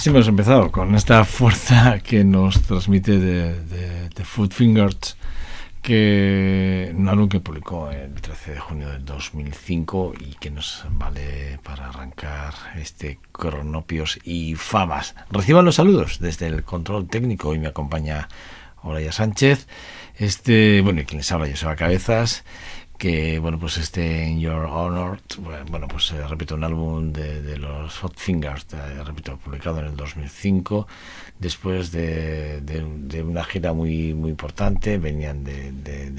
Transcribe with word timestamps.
así 0.00 0.08
hemos 0.08 0.28
empezado, 0.28 0.72
con 0.72 0.94
esta 0.94 1.22
fuerza 1.26 1.98
que 1.98 2.24
nos 2.24 2.62
transmite 2.62 3.18
de, 3.18 3.62
de, 3.64 4.08
de 4.08 4.24
Food 4.24 4.50
Fingers, 4.50 5.18
que 5.82 6.90
un 6.96 7.06
álbum 7.06 7.28
que 7.28 7.38
publicó 7.40 7.90
el 7.90 8.14
13 8.14 8.52
de 8.52 8.60
junio 8.60 8.88
del 8.88 9.04
2005 9.04 10.14
y 10.18 10.36
que 10.36 10.50
nos 10.50 10.86
vale 10.92 11.58
para 11.62 11.90
arrancar 11.90 12.54
este 12.76 13.18
Cronopios 13.30 14.18
y 14.24 14.54
Famas. 14.54 15.14
Reciban 15.30 15.66
los 15.66 15.74
saludos 15.74 16.18
desde 16.18 16.46
el 16.46 16.64
control 16.64 17.06
técnico 17.06 17.54
y 17.54 17.58
me 17.58 17.68
acompaña 17.68 18.30
Oraya 18.82 19.12
Sánchez, 19.12 19.68
este, 20.16 20.80
bueno, 20.80 21.02
y 21.02 21.04
quien 21.04 21.18
les 21.18 21.30
habla, 21.30 21.46
Joseba 21.46 21.76
Cabezas 21.76 22.42
que 23.00 23.38
bueno 23.38 23.58
pues 23.58 23.78
este 23.78 24.26
In 24.26 24.40
Your 24.40 24.66
Honor 24.66 25.20
bueno 25.70 25.88
pues 25.88 26.12
eh, 26.12 26.26
repito 26.28 26.54
un 26.54 26.64
álbum 26.64 27.12
de, 27.14 27.56
los 27.56 27.96
Hot 28.00 28.14
Fingers 28.18 28.66
eh, 28.74 29.02
repito 29.02 29.38
publicado 29.38 29.78
en 29.80 29.86
el 29.86 29.96
2005 29.96 30.86
después 31.38 31.92
de, 31.92 32.60
de- 32.60 32.84
de 32.84 33.22
una 33.22 33.42
gira 33.44 33.72
muy 33.72 34.12
muy 34.12 34.28
importante 34.30 34.98
venían 34.98 35.44
de, 35.44 35.72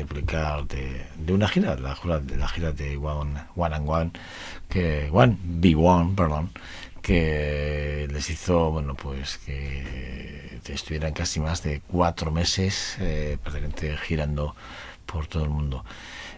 publicar 0.09 0.65
de, 0.67 1.05
de 1.19 1.33
una 1.33 1.47
gira 1.47 1.75
la, 1.75 1.95
gira- 1.95 2.19
de 2.19 2.35
la 2.35 2.47
gira 2.47 2.71
de 2.71 2.97
One, 2.97 3.39
One 3.55 3.75
and 3.75 3.87
One 3.87 4.11
que 4.67 5.07
One 5.11 5.37
Be 5.43 5.75
One 5.75 6.13
perdón 6.15 6.49
que 7.03 8.07
les 8.11 8.27
hizo 8.31 8.71
bueno 8.71 8.95
pues 8.95 9.37
que 9.37 10.59
estuvieran 10.67 11.13
casi 11.13 11.39
más 11.39 11.61
de 11.61 11.81
cuatro 11.81 12.31
meses 12.31 12.95
eh, 12.99 13.37
prácticamente 13.43 13.95
girando 13.97 14.55
por 15.05 15.27
todo 15.27 15.43
el 15.43 15.49
mundo 15.51 15.83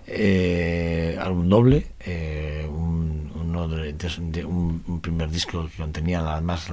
eh, 0.07 1.17
doble 1.53 1.87
eh, 1.99 2.67
un, 2.69 3.13
primer 5.01 5.29
disco 5.29 5.67
que 5.67 5.77
contenía 5.77 6.21
las 6.21 6.41
más 6.41 6.69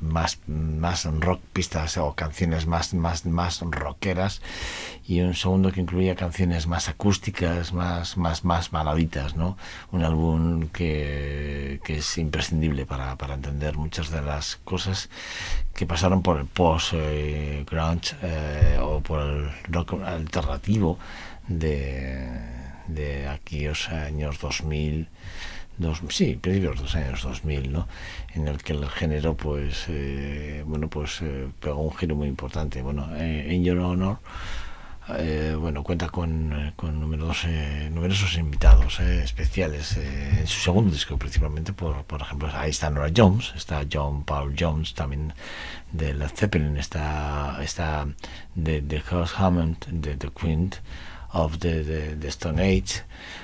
más 0.00 0.38
más 0.46 1.04
rock 1.20 1.40
pistas 1.52 1.96
o 1.96 2.14
canciones 2.14 2.66
más 2.66 2.92
más 2.94 3.24
más 3.26 3.60
rockeras 3.60 4.42
y 5.06 5.20
un 5.20 5.34
segundo 5.34 5.70
que 5.70 5.80
incluía 5.80 6.14
canciones 6.14 6.66
más 6.66 6.88
acústicas 6.88 7.72
más 7.72 8.16
más 8.16 8.44
más 8.44 8.70
baladitas 8.70 9.36
no 9.36 9.56
un 9.92 10.04
álbum 10.04 10.68
que, 10.68 11.80
que 11.84 11.98
es 11.98 12.18
imprescindible 12.18 12.86
para, 12.86 13.16
para 13.16 13.34
entender 13.34 13.76
muchas 13.76 14.10
de 14.10 14.22
las 14.22 14.56
cosas 14.64 15.08
que 15.74 15.86
pasaron 15.86 16.22
por 16.22 16.38
el 16.38 16.46
post 16.46 16.94
eh, 16.94 17.64
eh, 18.22 18.78
o 18.80 19.00
por 19.00 19.20
el 19.20 19.50
rock 19.68 19.94
alternativo 20.04 20.98
de, 21.48 22.28
de 22.88 23.28
aquellos 23.28 23.88
años 23.88 24.38
2000 24.40 25.08
dos, 25.78 26.00
sí, 26.10 26.36
principios 26.40 26.76
de 26.76 26.82
los 26.82 26.94
años 26.94 27.22
2000, 27.22 27.72
¿no? 27.72 27.88
En 28.34 28.48
el 28.48 28.58
que 28.62 28.72
el 28.72 28.88
género, 28.88 29.36
pues, 29.36 29.86
eh, 29.88 30.62
bueno, 30.66 30.88
pues 30.88 31.20
eh, 31.22 31.48
pegó 31.60 31.82
un 31.82 31.96
giro 31.96 32.14
muy 32.16 32.28
importante. 32.28 32.82
Bueno, 32.82 33.08
eh, 33.16 33.46
en 33.50 33.64
Your 33.64 33.78
Honor, 33.78 34.18
eh, 35.18 35.56
bueno, 35.58 35.82
cuenta 35.82 36.08
con, 36.08 36.52
eh, 36.52 36.72
con 36.76 36.98
numerosos, 37.00 37.50
numerosos 37.90 38.36
invitados 38.38 39.00
especiales 39.00 39.96
en 39.96 40.46
su 40.46 40.60
segundo 40.60 40.92
disco, 40.92 41.18
principalmente, 41.18 41.72
por, 41.72 42.04
por 42.04 42.22
ejemplo, 42.22 42.48
ahí 42.54 42.70
está 42.70 42.90
Nora 42.90 43.12
Jones, 43.14 43.52
está 43.56 43.84
John 43.90 44.24
Paul 44.24 44.54
Jones, 44.58 44.94
también 44.94 45.34
de 45.92 46.14
Led 46.14 46.30
Zeppelin, 46.34 46.76
está, 46.76 47.58
está 47.62 48.06
de, 48.54 48.80
de 48.80 49.00
House 49.00 49.34
Hammond, 49.36 49.84
de 49.88 50.16
The 50.16 50.30
Queen 50.30 50.70
of 51.34 51.58
the, 51.58 51.84
the- 51.84 52.28
Stone 52.28 52.60
Age. 52.62 53.02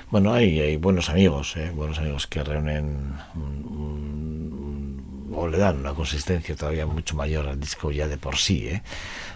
Bueno, 0.09 0.33
hay, 0.33 0.59
buenos 0.77 1.09
amigos, 1.09 1.55
eh, 1.57 1.71
buenos 1.75 1.99
amigos 1.99 2.25
que 2.27 2.43
reúnen 2.43 3.13
un- 3.35 5.31
o 5.33 5.47
le 5.47 5.57
dan 5.57 5.77
una 5.79 5.93
consistencia 5.93 6.55
todavía 6.55 6.85
mucho 6.85 7.15
mayor 7.15 7.47
al 7.47 7.59
disco 7.59 7.91
ya 7.91 8.07
de 8.07 8.17
por 8.17 8.35
sí. 8.37 8.67
Eh. 8.67 8.81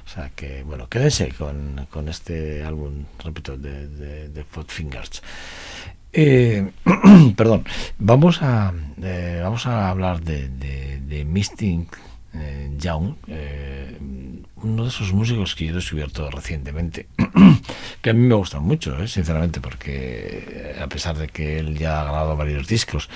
O 0.06 0.10
sea 0.10 0.30
que, 0.36 0.64
bueno, 0.64 0.88
quédense 0.90 1.30
con, 1.30 1.88
con 1.90 2.10
este 2.10 2.64
álbum, 2.64 3.06
repito, 3.24 3.58
de, 3.58 3.88
de, 3.88 4.30
de 4.30 4.44
Foot 4.44 4.70
Fingers. 4.72 5.22
Eh, 6.14 6.70
perdón, 7.36 7.66
vamos 7.98 8.42
a, 8.42 8.74
eh, 9.02 9.40
vamos 9.44 9.66
a 9.66 9.90
hablar 9.90 10.22
de, 10.22 10.48
de, 10.50 11.00
de 11.02 11.22
eh, 12.34 12.72
Young, 12.78 13.16
uno 14.66 14.84
de 14.84 14.90
esos 14.90 15.14
músicos 15.14 15.56
que 15.56 15.66
yo 15.66 15.72
he 15.72 15.76
descubierto 15.76 16.30
recientemente, 16.30 17.08
que 18.02 18.10
a 18.10 18.14
mí 18.14 18.20
me 18.20 18.36
gustan 18.36 18.64
mucho, 18.64 19.02
eh, 19.02 19.08
sinceramente, 19.08 19.62
porque 19.62 20.76
eh, 20.76 20.82
a 20.82 20.88
pesar 20.88 21.18
de 21.18 21.28
que 21.28 21.60
él 21.60 21.78
ya 21.78 22.02
ha 22.02 22.04
grabado 22.04 22.36
varios 22.36 22.68
discos, 22.68 23.10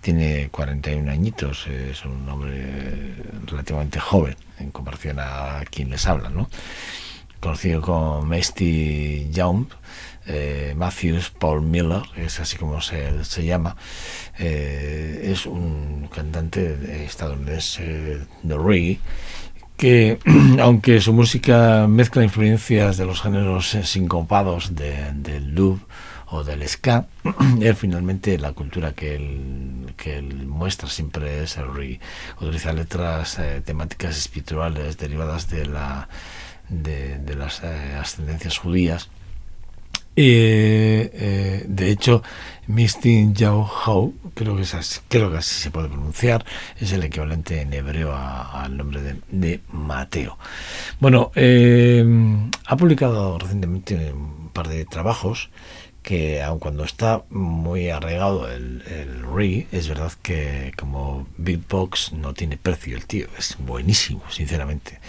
tiene 0.00 0.48
41 0.50 1.10
añitos, 1.10 1.66
es 1.66 2.04
un 2.04 2.28
hombre 2.28 3.14
relativamente 3.46 4.00
joven 4.00 4.36
en 4.58 4.70
comparación 4.70 5.18
a 5.20 5.62
quien 5.70 5.90
les 5.90 6.06
habla, 6.06 6.28
¿no? 6.28 6.48
conocido 7.40 7.80
como 7.80 8.22
Misty 8.22 9.28
Young, 9.30 9.66
eh, 10.26 10.74
Matthews 10.76 11.30
Paul 11.30 11.62
Miller, 11.62 12.02
es 12.16 12.40
así 12.40 12.56
como 12.56 12.80
se, 12.80 13.24
se 13.24 13.44
llama, 13.44 13.76
eh, 14.38 15.30
es 15.32 15.46
un 15.46 16.08
cantante 16.12 17.04
estadounidense 17.04 18.26
de 18.42 18.58
reggae 18.58 18.98
que 19.78 20.18
aunque 20.60 21.00
su 21.00 21.14
música 21.14 21.86
mezcla 21.88 22.22
influencias 22.22 22.98
de 22.98 23.06
los 23.06 23.22
géneros 23.22 23.74
eh, 23.74 23.84
sincopados 23.84 24.74
de- 24.74 25.12
del 25.14 25.54
dub 25.54 25.80
o 26.26 26.44
del 26.44 26.68
ska, 26.68 27.06
él 27.62 27.74
finalmente 27.74 28.36
la 28.36 28.52
cultura 28.52 28.92
que 28.92 29.14
él, 29.14 29.94
que 29.96 30.18
él 30.18 30.46
muestra 30.46 30.88
siempre 30.90 31.42
es 31.42 31.56
el 31.56 31.72
reggae. 31.72 32.00
Utiliza 32.40 32.74
letras 32.74 33.38
eh, 33.38 33.62
temáticas 33.64 34.18
espirituales 34.18 34.98
derivadas 34.98 35.48
de 35.48 35.64
la 35.64 36.08
de, 36.68 37.34
las 37.34 37.62
eh, 37.62 37.96
ascendencias 37.98 38.58
judías. 38.58 39.08
Eh, 40.20 41.10
eh, 41.14 41.64
de 41.68 41.90
hecho, 41.92 42.24
Mistin 42.66 43.34
Yao 43.36 43.64
Hao, 43.64 44.12
creo 44.34 44.56
que, 44.56 44.62
es 44.62 44.74
así, 44.74 44.98
creo 45.06 45.30
que 45.30 45.36
así 45.36 45.54
se 45.54 45.70
puede 45.70 45.86
pronunciar, 45.86 46.44
es 46.80 46.90
el 46.90 47.04
equivalente 47.04 47.60
en 47.60 47.72
hebreo 47.72 48.12
al 48.12 48.76
nombre 48.76 49.00
de, 49.00 49.14
de 49.28 49.60
Mateo. 49.70 50.36
Bueno, 50.98 51.30
eh, 51.36 52.04
ha 52.66 52.76
publicado 52.76 53.38
recientemente 53.38 54.12
un 54.12 54.50
par 54.52 54.66
de 54.66 54.84
trabajos 54.86 55.50
que 56.08 56.42
aun 56.42 56.58
cuando 56.58 56.84
está 56.84 57.22
muy 57.28 57.90
arraigado 57.90 58.50
el, 58.50 58.82
el 58.86 59.22
reggae, 59.30 59.66
es 59.72 59.88
verdad 59.88 60.10
que 60.22 60.72
como 60.78 61.26
beatbox 61.36 62.14
no 62.14 62.32
tiene 62.32 62.56
precio 62.56 62.96
el 62.96 63.04
tío, 63.04 63.26
es 63.38 63.56
buenísimo, 63.58 64.22
sinceramente. 64.30 65.00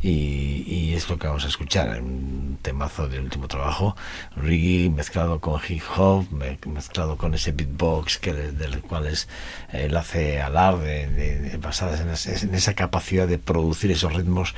Y, 0.00 0.62
y 0.68 0.94
es 0.94 1.08
lo 1.10 1.18
que 1.18 1.26
vamos 1.26 1.44
a 1.44 1.48
escuchar, 1.48 2.00
un 2.00 2.56
temazo 2.62 3.08
del 3.08 3.22
último 3.24 3.48
trabajo, 3.48 3.96
reggae 4.36 4.90
mezclado 4.90 5.40
con 5.40 5.60
hip 5.68 5.82
hop, 5.96 6.30
me- 6.30 6.56
mezclado 6.66 7.16
con 7.16 7.34
ese 7.34 7.50
beatbox 7.50 8.18
que 8.18 8.32
del 8.32 8.80
cual 8.80 9.08
es, 9.08 9.26
él 9.72 9.96
hace 9.96 10.40
alarde, 10.40 11.08
de- 11.08 11.38
de- 11.40 11.56
basadas 11.56 11.98
en, 12.00 12.48
en 12.48 12.54
esa 12.54 12.74
capacidad 12.74 13.26
de 13.26 13.38
producir 13.38 13.90
esos 13.90 14.12
ritmos 14.14 14.54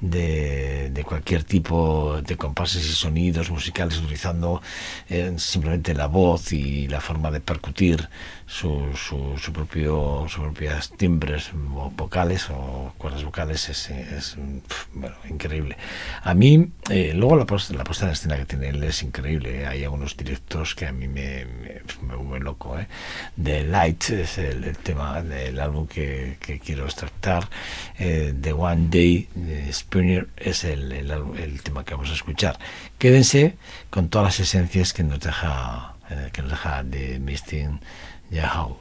de, 0.00 0.90
de 0.90 1.04
cualquier 1.04 1.44
tipo 1.44 2.20
de 2.22 2.36
compases 2.36 2.84
y 2.88 2.92
sonidos 2.94 3.50
musicales 3.50 3.98
utilizando 3.98 4.60
eh, 5.08 5.32
simplemente 5.38 5.94
la 5.94 6.06
voz 6.06 6.52
y 6.52 6.88
la 6.88 7.00
forma 7.00 7.30
de 7.30 7.40
percutir 7.40 8.08
su, 8.46 8.90
su, 8.94 9.36
su 9.38 9.52
propio 9.52 10.26
sus 10.28 10.42
propias 10.44 10.90
timbres 10.90 11.50
vo- 11.52 11.90
vocales 11.96 12.48
o 12.50 12.92
cuerdas 12.98 13.24
vocales 13.24 13.68
es, 13.68 13.90
es 13.90 14.36
bueno, 14.92 15.16
increíble. 15.30 15.76
A 16.22 16.34
mí 16.34 16.70
eh, 16.90 17.12
luego 17.14 17.36
la, 17.36 17.46
puesta- 17.46 17.74
la 17.74 17.84
puesta 17.84 18.06
en 18.06 18.12
escena 18.12 18.36
que 18.36 18.44
tiene 18.44 18.68
él 18.68 18.82
es 18.84 19.02
increíble. 19.02 19.66
Hay 19.66 19.84
algunos 19.84 20.16
directos 20.16 20.74
que 20.74 20.86
a 20.86 20.92
mí 20.92 21.08
me, 21.08 21.44
me, 21.46 22.15
¿eh? 22.78 22.86
The 23.42 23.64
Light 23.64 24.10
es 24.10 24.38
el, 24.38 24.76
tema 24.78 25.22
del 25.22 25.60
álbum 25.60 25.86
que, 25.86 26.38
quiero 26.64 26.84
extractar. 26.84 27.48
Eh, 27.98 28.34
The 28.40 28.52
One 28.52 28.88
Day 28.90 29.28
de 29.34 29.72
Spinner 29.72 30.28
es 30.36 30.64
el, 30.64 31.60
tema 31.62 31.84
que 31.84 31.94
vamos 31.94 32.10
a 32.10 32.14
escuchar. 32.14 32.58
Quédense 32.98 33.56
con 33.90 34.08
todas 34.08 34.26
las 34.26 34.40
esencias 34.40 34.92
que 34.92 35.02
nos 35.02 35.20
deja 35.20 35.94
eh, 36.10 36.30
que 36.32 36.42
nos 36.42 36.52
deja 36.52 36.82
de 36.84 37.18
Mistin 37.18 37.80
Yahoo 38.30 38.78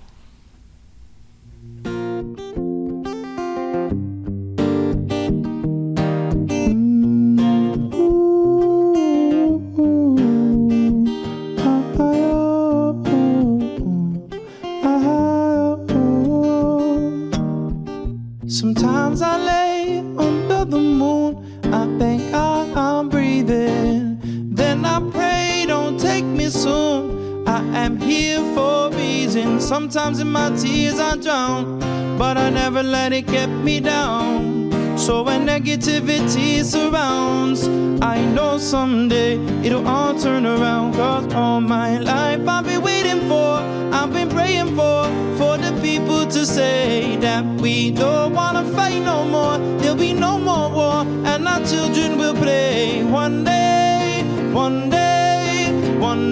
me 26.46 26.52
soon. 26.52 27.48
I 27.48 27.60
am 27.86 27.98
here 27.98 28.42
for 28.54 28.88
a 28.88 28.96
reason. 28.96 29.60
Sometimes 29.60 30.20
in 30.20 30.32
my 30.32 30.50
tears 30.56 31.00
I 31.00 31.18
drown, 31.18 31.80
but 32.18 32.38
I 32.38 32.50
never 32.50 32.84
let 32.84 33.14
it 33.14 33.28
get 33.28 33.50
me 33.50 33.80
down. 33.80 34.72
So 34.98 35.24
when 35.24 35.46
negativity 35.46 36.64
surrounds, 36.64 37.68
I 38.02 38.18
know 38.36 38.58
someday 38.58 39.34
it'll 39.66 39.88
all 39.88 40.14
turn 40.20 40.46
around. 40.46 40.94
Cause 40.94 41.34
all 41.34 41.62
my 41.62 41.98
life 41.98 42.48
I've 42.48 42.66
been 42.66 42.82
waiting 42.82 43.22
for, 43.30 43.52
I've 43.98 44.14
been 44.14 44.30
praying 44.30 44.76
for, 44.76 45.00
for 45.40 45.58
the 45.58 45.72
people 45.82 46.26
to 46.28 46.46
say 46.46 47.18
that 47.18 47.44
we 47.62 47.92
don't 47.92 48.34
wanna 48.34 48.64
fight 48.76 49.02
no 49.02 49.26
more. 49.26 49.58
There'll 49.80 49.98
be 49.98 50.14
no 50.14 50.38
more 50.38 50.70
war, 50.70 51.00
and 51.32 51.48
our 51.48 51.62
children 51.66 52.18
will 52.18 52.36
play. 52.36 53.04
One 53.04 53.44
day, 53.44 54.24
one 54.54 54.90
day, 54.90 55.05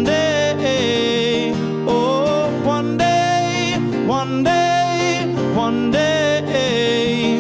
one 0.04 0.12
day, 0.12 1.54
oh, 1.88 2.62
one 2.66 2.98
day, 2.98 3.78
one 4.06 4.44
day, 4.44 5.34
one 5.56 5.92
day. 5.92 7.40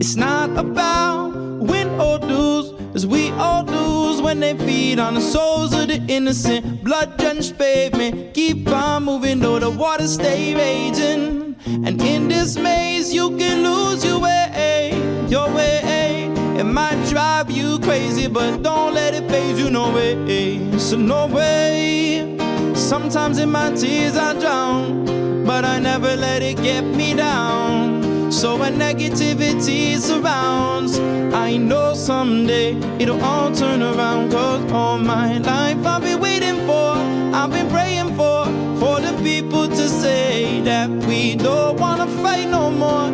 It's 0.00 0.16
not 0.16 0.50
about 0.58 1.30
win 1.60 1.88
or 2.00 2.18
lose, 2.18 3.06
we 3.06 3.30
all 3.30 3.64
lose 3.64 4.20
when 4.20 4.40
they 4.40 4.56
feed 4.56 4.98
on 4.98 5.14
the 5.14 5.20
souls 5.20 5.72
of 5.72 5.86
the 5.86 6.02
innocent. 6.08 6.82
Blood 6.82 7.16
drenched 7.16 7.56
pavement, 7.56 8.34
keep 8.34 8.66
on 8.68 9.04
moving, 9.04 9.38
though 9.38 9.60
the 9.60 9.70
waters 9.70 10.14
stay 10.14 10.52
raging. 10.56 11.54
And 11.64 12.02
in 12.02 12.26
this 12.26 12.56
maze, 12.56 13.14
you 13.14 13.36
can 13.36 13.62
lose 13.62 14.04
your 14.04 14.18
way, 14.18 14.90
your 15.28 15.48
way. 15.54 16.37
It 16.58 16.64
might 16.64 17.00
drive 17.08 17.50
you 17.50 17.78
crazy, 17.78 18.26
but 18.26 18.62
don't 18.62 18.92
let 18.92 19.14
it 19.14 19.28
phase 19.30 19.60
you, 19.60 19.70
no 19.70 19.92
way. 19.92 20.58
So, 20.78 20.96
no 20.96 21.26
way. 21.26 22.36
Sometimes 22.74 23.38
in 23.38 23.50
my 23.50 23.70
tears 23.72 24.16
I 24.16 24.32
drown, 24.40 25.44
but 25.44 25.64
I 25.64 25.78
never 25.78 26.16
let 26.16 26.42
it 26.42 26.56
get 26.56 26.82
me 26.82 27.14
down. 27.14 28.32
So 28.32 28.56
when 28.56 28.78
negativity 28.78 29.96
surrounds, 29.98 30.98
I 31.34 31.56
know 31.56 31.94
someday 31.94 32.76
it'll 32.98 33.22
all 33.22 33.54
turn 33.54 33.82
around. 33.82 34.30
Cause 34.32 34.72
all 34.72 34.98
my 34.98 35.38
life 35.38 35.84
I've 35.86 36.02
been 36.02 36.20
waiting 36.20 36.56
for, 36.66 36.92
I've 37.34 37.50
been 37.50 37.68
praying 37.68 38.16
for, 38.16 38.44
for 38.78 39.00
the 39.00 39.18
people 39.22 39.68
to 39.68 39.88
say 39.88 40.60
that 40.62 40.90
we 40.90 41.36
don't 41.36 41.78
wanna 41.80 42.06
fight 42.22 42.48
no 42.48 42.70
more, 42.70 43.08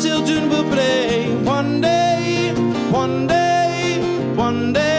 children 0.00 0.48
will 0.48 0.64
play 0.70 1.34
one 1.42 1.80
day, 1.80 2.52
one 2.90 3.26
day, 3.26 4.00
one 4.36 4.72
day. 4.72 4.97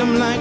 Freedom 0.00 0.18
like 0.18 0.39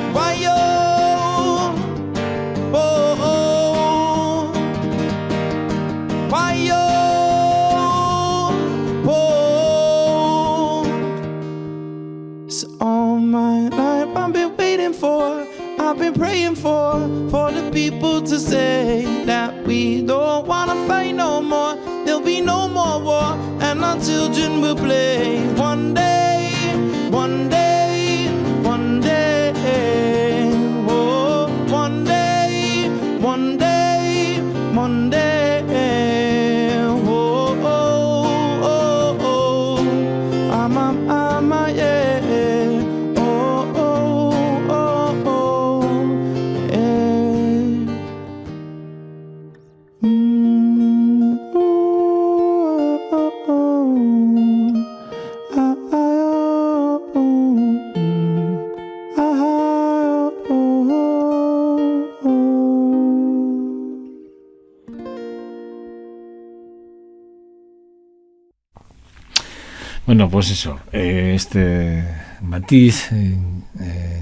Bueno, 70.19 70.31
pues 70.31 70.51
eso, 70.51 70.77
eh, 70.91 71.31
este 71.33 72.03
matiz 72.41 73.09
eh, 73.13 73.38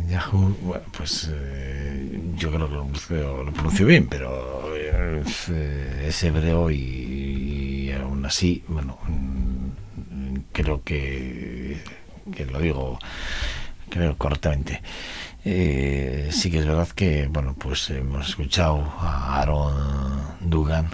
Yahoo, 0.08 0.56
bueno, 0.62 0.84
pues 0.96 1.28
eh, 1.34 2.22
yo 2.36 2.50
creo 2.50 2.52
que 2.52 2.60
lo 2.60 2.70
pronuncio, 2.70 3.44
lo 3.44 3.52
pronuncio 3.52 3.88
bien, 3.88 4.06
pero 4.08 4.76
es, 4.76 5.50
eh, 5.50 6.06
es 6.10 6.24
hebreo 6.24 6.70
y, 6.70 6.76
y 7.88 7.92
aún 7.94 8.24
así, 8.28 8.64
bueno, 8.68 9.00
mm, 9.08 10.36
creo 10.52 10.84
que, 10.84 11.82
que 12.32 12.46
lo 12.46 12.60
digo 12.60 13.00
creo 13.90 14.16
correctamente. 14.20 14.84
Eh, 15.50 16.28
sí 16.34 16.52
que 16.52 16.60
es 16.60 16.66
verdad 16.66 16.90
que 16.90 17.28
bueno 17.28 17.56
pues 17.58 17.90
hemos 17.92 18.28
escuchado 18.28 18.84
a 19.00 19.40
Aaron 19.40 20.22
Dugan 20.42 20.90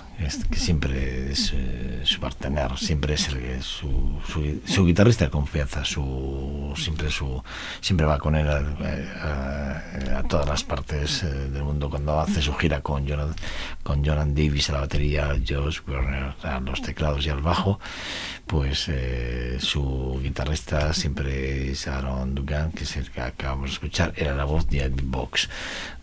que, 0.50 0.58
siempre 0.58 1.32
es 1.32 1.52
eh, 1.56 2.02
su 2.04 2.20
partener 2.20 2.78
siempre 2.78 3.16
es 3.16 3.28
el 3.30 3.64
su, 3.64 4.20
su, 4.66 4.86
guitarrista 4.86 5.26
de 5.26 5.32
confianza 5.32 5.84
su 5.84 6.72
siempre 6.78 7.10
su 7.10 7.44
siempre 7.82 8.06
va 8.06 8.20
con 8.20 8.36
él 8.36 8.48
a, 8.48 10.24
todas 10.30 10.48
las 10.48 10.64
partes 10.64 11.24
eh, 11.24 11.28
del 11.28 11.64
mundo. 11.64 11.90
Cuando 11.90 12.20
hace 12.20 12.42
su 12.42 12.54
gira 12.54 12.82
con 12.82 13.06
Jonathan, 13.06 13.36
con 13.84 14.06
Jonan 14.06 14.34
Davis 14.34 14.70
a 14.70 14.74
la 14.74 14.80
batería 14.82 15.36
Josh 15.46 15.82
Werner 15.88 16.34
a 16.44 16.60
los 16.62 16.82
teclados 16.82 17.26
y 17.26 17.30
al 17.30 17.42
bajo 17.42 17.80
pues 18.46 18.90
su 19.60 20.20
guitarrista 20.22 20.94
siempre 20.94 21.72
es 21.72 21.88
Aaron 21.88 22.36
Dugan 22.36 22.72
que 22.72 22.84
es 22.84 22.96
el 22.98 23.10
que 23.10 23.22
acabamos 23.22 23.70
de 23.70 23.74
escuchar. 23.74 24.14
Era 24.16 24.34
el 24.34 24.40
la 24.44 24.52
voz 24.52 24.66
al 24.72 24.90
beatbox. 24.92 25.50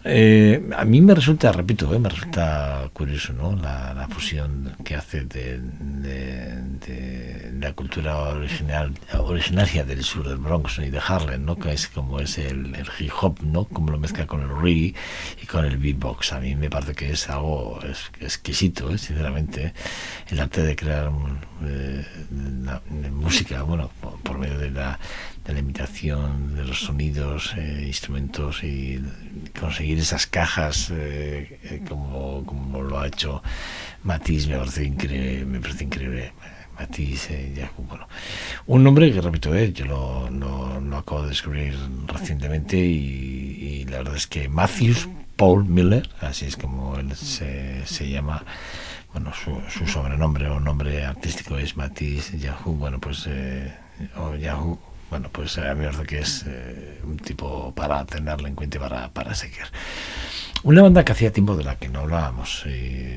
Eh, 0.02 0.70
a 0.75 0.85
mí 0.87 1.02
me 1.02 1.14
resulta, 1.14 1.52
repito, 1.52 1.92
eh, 1.94 1.99
me 1.99 2.09
resulta 2.09 2.88
curioso 2.94 3.35
¿no? 3.35 3.54
la, 3.54 3.92
la 3.92 4.09
fusión 4.09 4.75
que 4.82 4.94
hace 4.94 5.25
de, 5.25 5.61
de- 5.61 6.56
de 6.80 7.52
la 7.61 7.75
cultura 7.75 8.16
original, 8.16 8.94
originaria 9.18 9.85
del 9.85 10.02
sur 10.02 10.26
del 10.26 10.38
Bronx 10.38 10.78
y 10.78 10.88
de 10.88 10.99
Harlem, 11.06 11.44
¿no? 11.44 11.56
que 11.56 11.73
es 11.73 11.87
como 11.88 12.18
es 12.18 12.38
el, 12.38 12.75
el 12.76 12.88
hip 12.99 13.12
hop, 13.20 13.40
¿no? 13.42 13.64
como 13.66 13.90
lo 13.92 13.99
mezcla 13.99 14.26
con 14.26 14.40
el 14.40 14.49
reggae 14.49 14.94
y 15.42 15.47
con 15.47 15.66
el 15.66 15.76
beatbox. 15.76 16.32
A 16.32 16.40
mí 16.40 16.54
me 16.56 16.70
parece 16.70 16.94
que 16.94 17.11
es 17.12 17.28
algo 17.28 17.78
exquisito, 18.20 18.90
¿eh? 18.90 18.97
sinceramente, 18.97 19.75
el 20.30 20.40
arte 20.40 20.62
de 20.62 20.76
crear 20.76 21.11
eh, 21.62 22.06
la- 22.64 22.80
la 23.02 23.11
música, 23.11 23.62
bueno, 23.64 23.90
por, 24.00 24.18
por 24.23 24.38
medio 24.38 24.56
de 24.59 24.70
la, 24.70 24.99
de 25.44 25.52
la 25.52 25.59
imitación 25.59 26.54
de 26.56 26.64
los 26.64 26.80
sonidos, 26.80 27.52
eh, 27.59 27.87
instrumentos 28.31 28.63
y 28.63 29.01
conseguir 29.59 29.99
esas 29.99 30.27
cajas 30.27 30.91
eh, 30.93 31.59
eh, 31.65 31.83
como, 31.89 32.45
como 32.45 32.83
lo 32.83 32.99
ha 33.01 33.07
hecho 33.07 33.43
Matisse 34.05 34.49
me 34.49 34.57
parece 34.57 34.85
increíble, 34.85 35.45
me 35.45 35.61
parece 35.61 35.85
increíble. 35.85 36.33
Matisse, 36.79 37.31
eh, 37.33 37.53
Yahoo, 37.55 37.85
bueno. 37.87 38.09
Un 38.67 38.83
nombre 38.83 39.13
que 39.13 39.21
repito, 39.21 39.55
eh, 39.55 39.71
yo 39.73 39.85
lo, 39.85 40.31
lo- 40.31 40.81
lo 40.81 40.97
acabo 40.97 41.23
de 41.25 41.29
descubrir 41.29 41.77
recientemente 42.07 42.79
y, 42.79 43.83
y 43.83 43.85
la 43.85 43.99
verdad 43.99 44.17
es 44.17 44.27
que 44.27 44.49
Matthews 44.49 45.07
Paul 45.37 45.67
Miller, 45.67 46.09
así 46.21 46.47
es 46.47 46.57
como 46.57 46.97
él 46.97 47.15
se, 47.15 47.85
se 47.87 48.09
llama, 48.09 48.43
bueno, 49.13 49.31
su, 49.35 49.61
su 49.69 49.87
sobrenombre 49.87 50.49
o 50.49 50.59
nombre 50.59 51.05
artístico 51.05 51.59
es 51.59 51.77
Matisse 51.77 52.39
Yahoo, 52.39 52.73
bueno, 52.73 52.99
pues, 52.99 53.25
eh, 53.27 53.75
o 54.17 54.35
Yahoo, 54.37 54.79
bueno, 55.11 55.29
pues 55.33 55.59
a 55.59 55.75
mí 55.75 55.81
me 55.81 55.87
parece 55.87 56.05
que 56.05 56.19
es 56.21 56.45
eh, 56.47 57.00
un 57.05 57.17
tipo 57.19 57.75
para 57.75 58.05
tenerlo 58.07 58.47
en 58.49 58.55
cuenta 58.55 58.76
y 58.79 58.81
para, 58.81 59.09
para 59.11 59.35
seguir. 59.35 59.64
Una 60.62 60.83
banda 60.83 61.05
que 61.05 61.12
hacía 61.12 61.33
tiempo 61.33 61.57
de 61.57 61.64
la 61.64 61.76
que 61.76 61.88
no 61.88 62.00
hablábamos 62.00 62.64
y, 62.67 62.69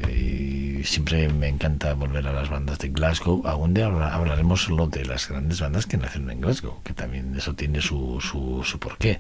y 0.10 0.84
siempre 0.86 1.28
me 1.30 1.50
encanta 1.50 1.94
volver 1.94 2.26
a 2.28 2.32
las 2.34 2.50
bandas 2.50 2.80
de 2.80 2.88
Glasgow. 2.90 3.46
Algún 3.46 3.74
día 3.74 3.88
habla- 3.88 4.14
hablaremos 4.14 4.64
solo 4.64 4.88
de 4.88 5.04
las 5.06 5.28
grandes 5.28 5.60
bandas 5.60 5.86
que 5.86 5.98
nacieron 5.98 6.32
en 6.32 6.40
Glasgow, 6.42 6.82
que 6.84 6.94
también 6.94 7.36
eso 7.36 7.54
tiene 7.54 7.82
su, 7.82 8.20
su, 8.22 8.64
su 8.64 8.80
porqué. 8.80 9.20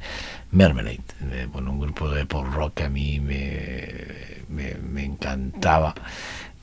Mermelade, 0.51 1.01
eh, 1.31 1.47
bueno, 1.51 1.71
un 1.71 1.79
grupo 1.81 2.09
de 2.09 2.25
pop 2.25 2.45
rock 2.53 2.75
que 2.75 2.83
a 2.85 2.89
mí 2.89 3.19
me, 3.19 3.89
me, 4.47 4.75
me 4.75 5.03
encantaba 5.03 5.93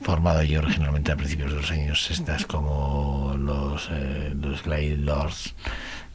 formado 0.01 0.41
yo 0.41 0.61
originalmente 0.61 1.11
a 1.11 1.15
principios 1.15 1.51
de 1.51 1.57
los 1.57 1.69
años 1.69 2.03
60 2.05 2.37
como 2.47 3.35
los, 3.37 3.87
eh, 3.91 4.33
los 4.35 4.63
Glade 4.63 4.97
Lords 4.97 5.53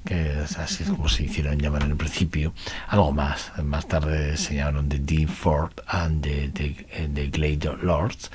que 0.06 0.32
así 0.58 0.84
es 0.84 0.90
como 0.90 1.08
se 1.08 1.24
hicieron 1.24 1.58
llamar 1.58 1.82
en 1.82 1.90
el 1.90 1.96
principio 1.96 2.54
algo 2.88 3.12
más 3.12 3.52
más 3.62 3.86
tarde 3.86 4.36
se 4.36 4.54
llamaron 4.54 4.88
The 4.88 5.00
Deep 5.00 5.28
Ford 5.28 5.72
and 5.86 6.22
the, 6.22 6.48
the, 6.54 6.86
eh, 6.92 7.08
the 7.12 7.26
Glade 7.26 7.76
Lords 7.82 8.30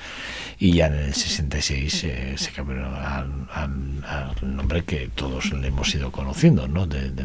y 0.58 0.74
ya 0.74 0.86
en 0.86 0.94
el 0.94 1.14
66 1.14 2.04
eh, 2.04 2.34
se 2.36 2.52
cambiaron 2.52 2.94
al, 2.94 4.54
nombre 4.56 4.84
que 4.84 5.10
todos 5.14 5.52
le 5.52 5.68
hemos 5.68 5.92
ido 5.94 6.12
conociendo 6.12 6.68
¿no? 6.68 6.86
de, 6.86 7.10
de 7.10 7.24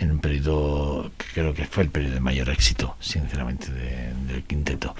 en 0.00 0.10
un 0.10 0.18
periodo 0.18 1.10
que 1.16 1.26
creo 1.34 1.54
que 1.54 1.64
fue 1.66 1.84
el 1.84 1.90
periodo 1.90 2.14
de 2.14 2.20
mayor 2.20 2.48
éxito, 2.50 2.96
sinceramente, 3.00 3.70
de- 3.70 4.12
del 4.26 4.42
quinteto. 4.44 4.94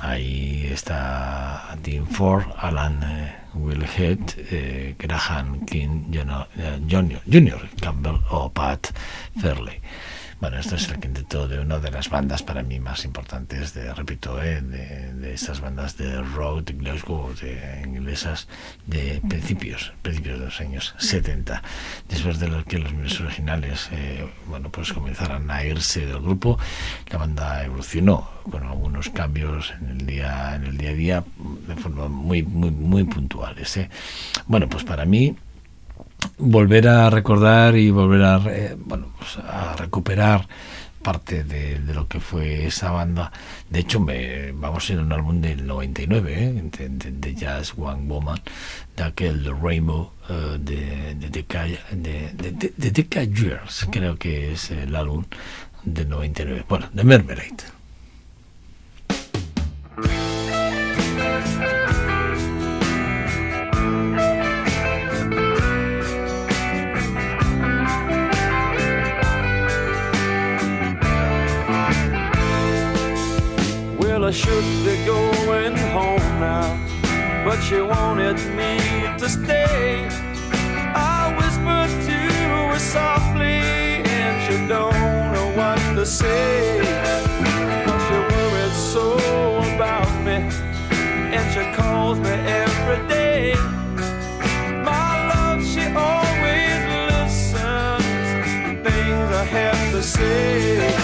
Ahí 0.00 0.66
está 0.70 1.76
Dean 1.82 2.06
Ford, 2.06 2.44
Alan 2.58 3.00
eh, 3.04 3.34
Willhead, 3.54 4.18
eh, 4.50 4.94
Graham 4.98 5.64
King, 5.66 6.04
Junior, 6.12 6.48
eh, 6.56 6.80
Junior, 6.90 7.20
Junior 7.30 7.68
Campbell 7.80 8.16
o 8.30 8.50
Pat 8.50 8.88
Fairley. 9.40 9.80
Bueno, 10.42 10.58
esto 10.58 10.74
es 10.74 10.88
el 10.88 10.98
quinteto 10.98 11.46
de 11.46 11.60
una 11.60 11.78
de 11.78 11.92
las 11.92 12.10
bandas 12.10 12.42
para 12.42 12.64
mí 12.64 12.80
más 12.80 13.04
importantes, 13.04 13.74
de, 13.74 13.94
repito, 13.94 14.42
eh, 14.42 14.60
de, 14.60 15.14
de 15.14 15.34
estas 15.34 15.60
bandas 15.60 15.96
de 15.96 16.20
rock, 16.20 16.64
de 16.64 16.72
Glasgow, 16.72 17.32
de 17.34 17.84
inglesas, 17.86 18.48
de 18.84 19.22
principios, 19.28 19.92
principios 20.02 20.40
de 20.40 20.46
los 20.46 20.60
años 20.60 20.96
70. 20.98 21.62
Después 22.08 22.40
de 22.40 22.48
lo 22.48 22.64
que 22.64 22.80
los 22.80 22.90
miembros 22.90 23.20
originales, 23.20 23.88
eh, 23.92 24.28
bueno, 24.48 24.68
pues 24.68 24.92
comenzaran 24.92 25.48
a 25.48 25.64
irse 25.64 26.06
del 26.06 26.18
grupo, 26.18 26.58
la 27.08 27.18
banda 27.18 27.64
evolucionó 27.64 28.28
con 28.50 28.64
algunos 28.64 29.10
cambios 29.10 29.72
en 29.80 29.90
el 29.90 30.06
día, 30.06 30.56
en 30.56 30.64
el 30.64 30.76
día 30.76 30.90
a 30.90 30.94
día, 30.94 31.24
de 31.68 31.76
forma 31.76 32.08
muy, 32.08 32.42
muy, 32.42 32.72
muy 32.72 33.04
puntuales. 33.04 33.76
eh. 33.76 33.88
Bueno, 34.48 34.68
pues 34.68 34.82
para 34.82 35.04
mí 35.04 35.36
volver 36.38 36.88
a 36.88 37.10
recordar 37.10 37.76
y 37.76 37.90
volver 37.90 38.22
a, 38.22 38.38
bueno, 38.84 39.12
pues 39.18 39.36
a 39.38 39.74
recuperar 39.76 40.46
parte 41.02 41.42
de, 41.42 41.80
lo 41.92 42.06
que 42.06 42.20
fue 42.20 42.66
esa 42.66 42.92
banda. 42.92 43.32
De 43.70 43.80
hecho, 43.80 43.98
me, 43.98 44.52
vamos 44.52 44.88
a 44.88 44.92
ir 44.92 44.98
a 45.00 45.02
un 45.02 45.12
álbum 45.12 45.40
del 45.40 45.66
99, 45.66 46.32
¿eh? 46.44 46.52
de, 46.78 46.88
de- 46.88 47.10
de 47.10 47.34
Jazz 47.34 47.74
One 47.76 48.06
Woman, 48.06 48.40
de 48.96 49.02
aquel 49.02 49.42
The 49.42 49.50
Rainbow 49.60 50.12
eh, 50.28 50.58
de, 50.60 51.14
de, 51.16 51.28
Decca- 51.30 51.66
de, 51.90 52.30
de, 52.34 52.52
de- 52.52 52.72
de 52.76 52.90
Decca 52.92 53.24
Years, 53.24 53.88
creo 53.90 54.16
que 54.16 54.52
es 54.52 54.70
el 54.70 54.94
álbum 54.94 55.24
del 55.84 56.08
99. 56.08 56.64
Bueno, 56.68 56.88
de 56.92 57.02
Mermelade. 57.02 57.56
Well, 74.22 74.28
I 74.28 74.34
should 74.34 74.84
be 74.84 75.04
going 75.04 75.76
home 75.76 76.38
now, 76.38 76.78
but 77.44 77.60
she 77.60 77.80
wanted 77.80 78.36
me 78.54 78.78
to 79.18 79.28
stay. 79.28 80.06
I 80.94 81.34
whispered 81.36 81.90
to 82.06 82.18
her 82.70 82.78
softly, 82.78 83.58
and 84.06 84.34
she 84.46 84.68
don't 84.68 84.94
know 85.34 85.52
what 85.56 85.80
to 85.96 86.06
say. 86.06 86.78
But 87.84 87.98
she 88.06 88.14
worries 88.32 88.76
so 88.92 89.16
about 89.74 90.12
me, 90.24 90.36
and 91.34 91.44
she 91.52 91.64
calls 91.74 92.20
me 92.20 92.30
every 92.30 93.08
day. 93.08 93.54
My 94.84 95.34
love, 95.34 95.64
she 95.66 95.82
always 95.86 96.78
listens 97.10 98.04
to 98.38 98.88
things 98.88 99.28
I 99.42 99.44
have 99.50 99.90
to 99.90 100.00
say. 100.00 101.01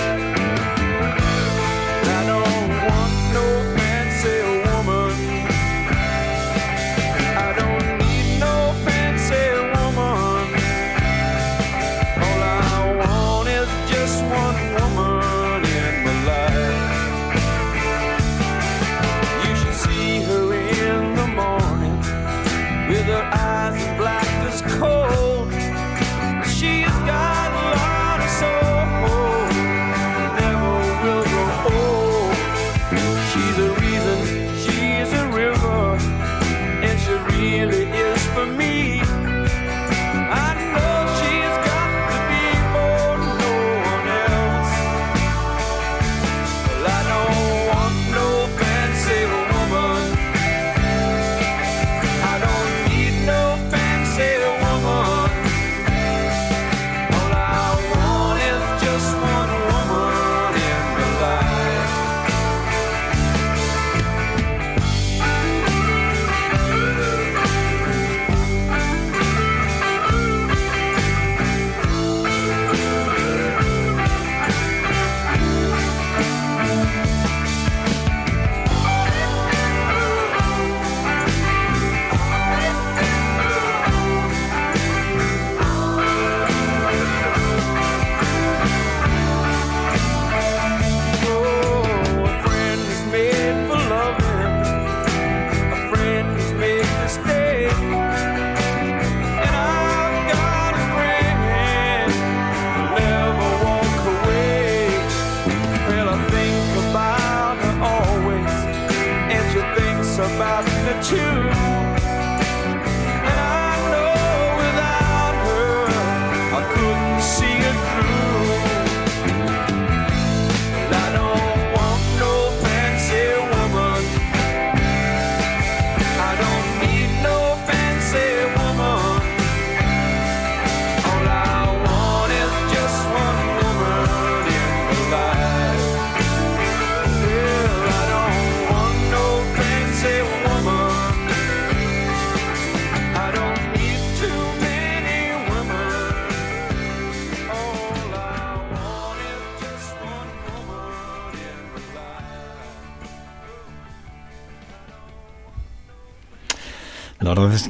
With 22.89 23.05
her 23.05 23.31
eyes 23.35 23.48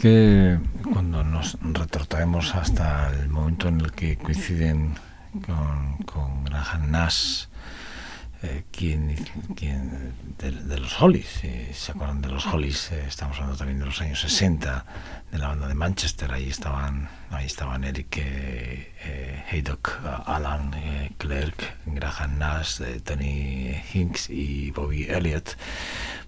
que 0.01 0.59
cuando 0.93 1.25
nos 1.25 1.59
retrotraemos 1.61 2.55
hasta 2.55 3.11
el 3.11 3.29
momento 3.29 3.69
en 3.69 3.81
el 3.81 3.93
que 3.93 4.17
coinciden 4.17 4.95
con, 5.45 5.97
con 6.05 6.45
Graham 6.45 6.91
Nash, 6.91 7.47
eh, 8.43 8.65
quien, 8.71 9.17
quien 9.57 10.15
de, 10.39 10.53
de 10.53 10.79
los 10.79 11.01
Hollies, 11.01 11.43
se 11.73 11.93
acuerdan 11.93 12.23
de 12.23 12.29
los 12.29 12.47
Hollies, 12.47 12.93
eh, 12.93 13.05
estamos 13.09 13.37
hablando 13.37 13.57
también 13.57 13.81
de 13.81 13.87
los 13.87 14.01
años 14.01 14.21
60, 14.21 14.85
de 15.31 15.39
la 15.39 15.49
banda 15.49 15.69
de 15.69 15.75
Manchester, 15.75 16.33
ahí 16.33 16.49
estaban, 16.49 17.09
ahí 17.31 17.47
estaban 17.47 17.85
Eric 17.85 18.17
eh, 18.19 18.93
eh, 19.05 19.45
Haydock, 19.51 20.01
Alan 20.27 20.73
eh, 20.75 21.11
Clark, 21.19 21.77
Graham 21.87 22.39
Nash, 22.39 22.81
Tony 23.05 23.75
Hinks 23.93 24.31
y 24.31 24.71
Bobby 24.71 25.05
Elliott. 25.09 25.57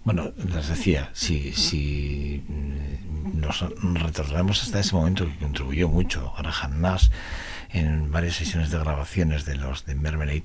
Bueno, 0.05 0.33
les 0.37 0.69
decía, 0.69 1.11
si, 1.13 1.53
si 1.53 2.43
mm, 2.49 3.41
nos 3.41 3.61
retornamos 4.03 4.63
hasta 4.63 4.81
ese 4.81 4.95
momento 4.95 5.27
que 5.27 5.37
contribuyó 5.37 5.89
mucho 5.89 6.33
Graham 6.39 6.81
Nash 6.81 7.09
en 7.73 8.11
varias 8.11 8.37
sesiones 8.37 8.71
de 8.71 8.79
grabaciones 8.79 9.45
de 9.45 9.57
los 9.57 9.85
de 9.85 9.95
Mermaid, 9.95 10.45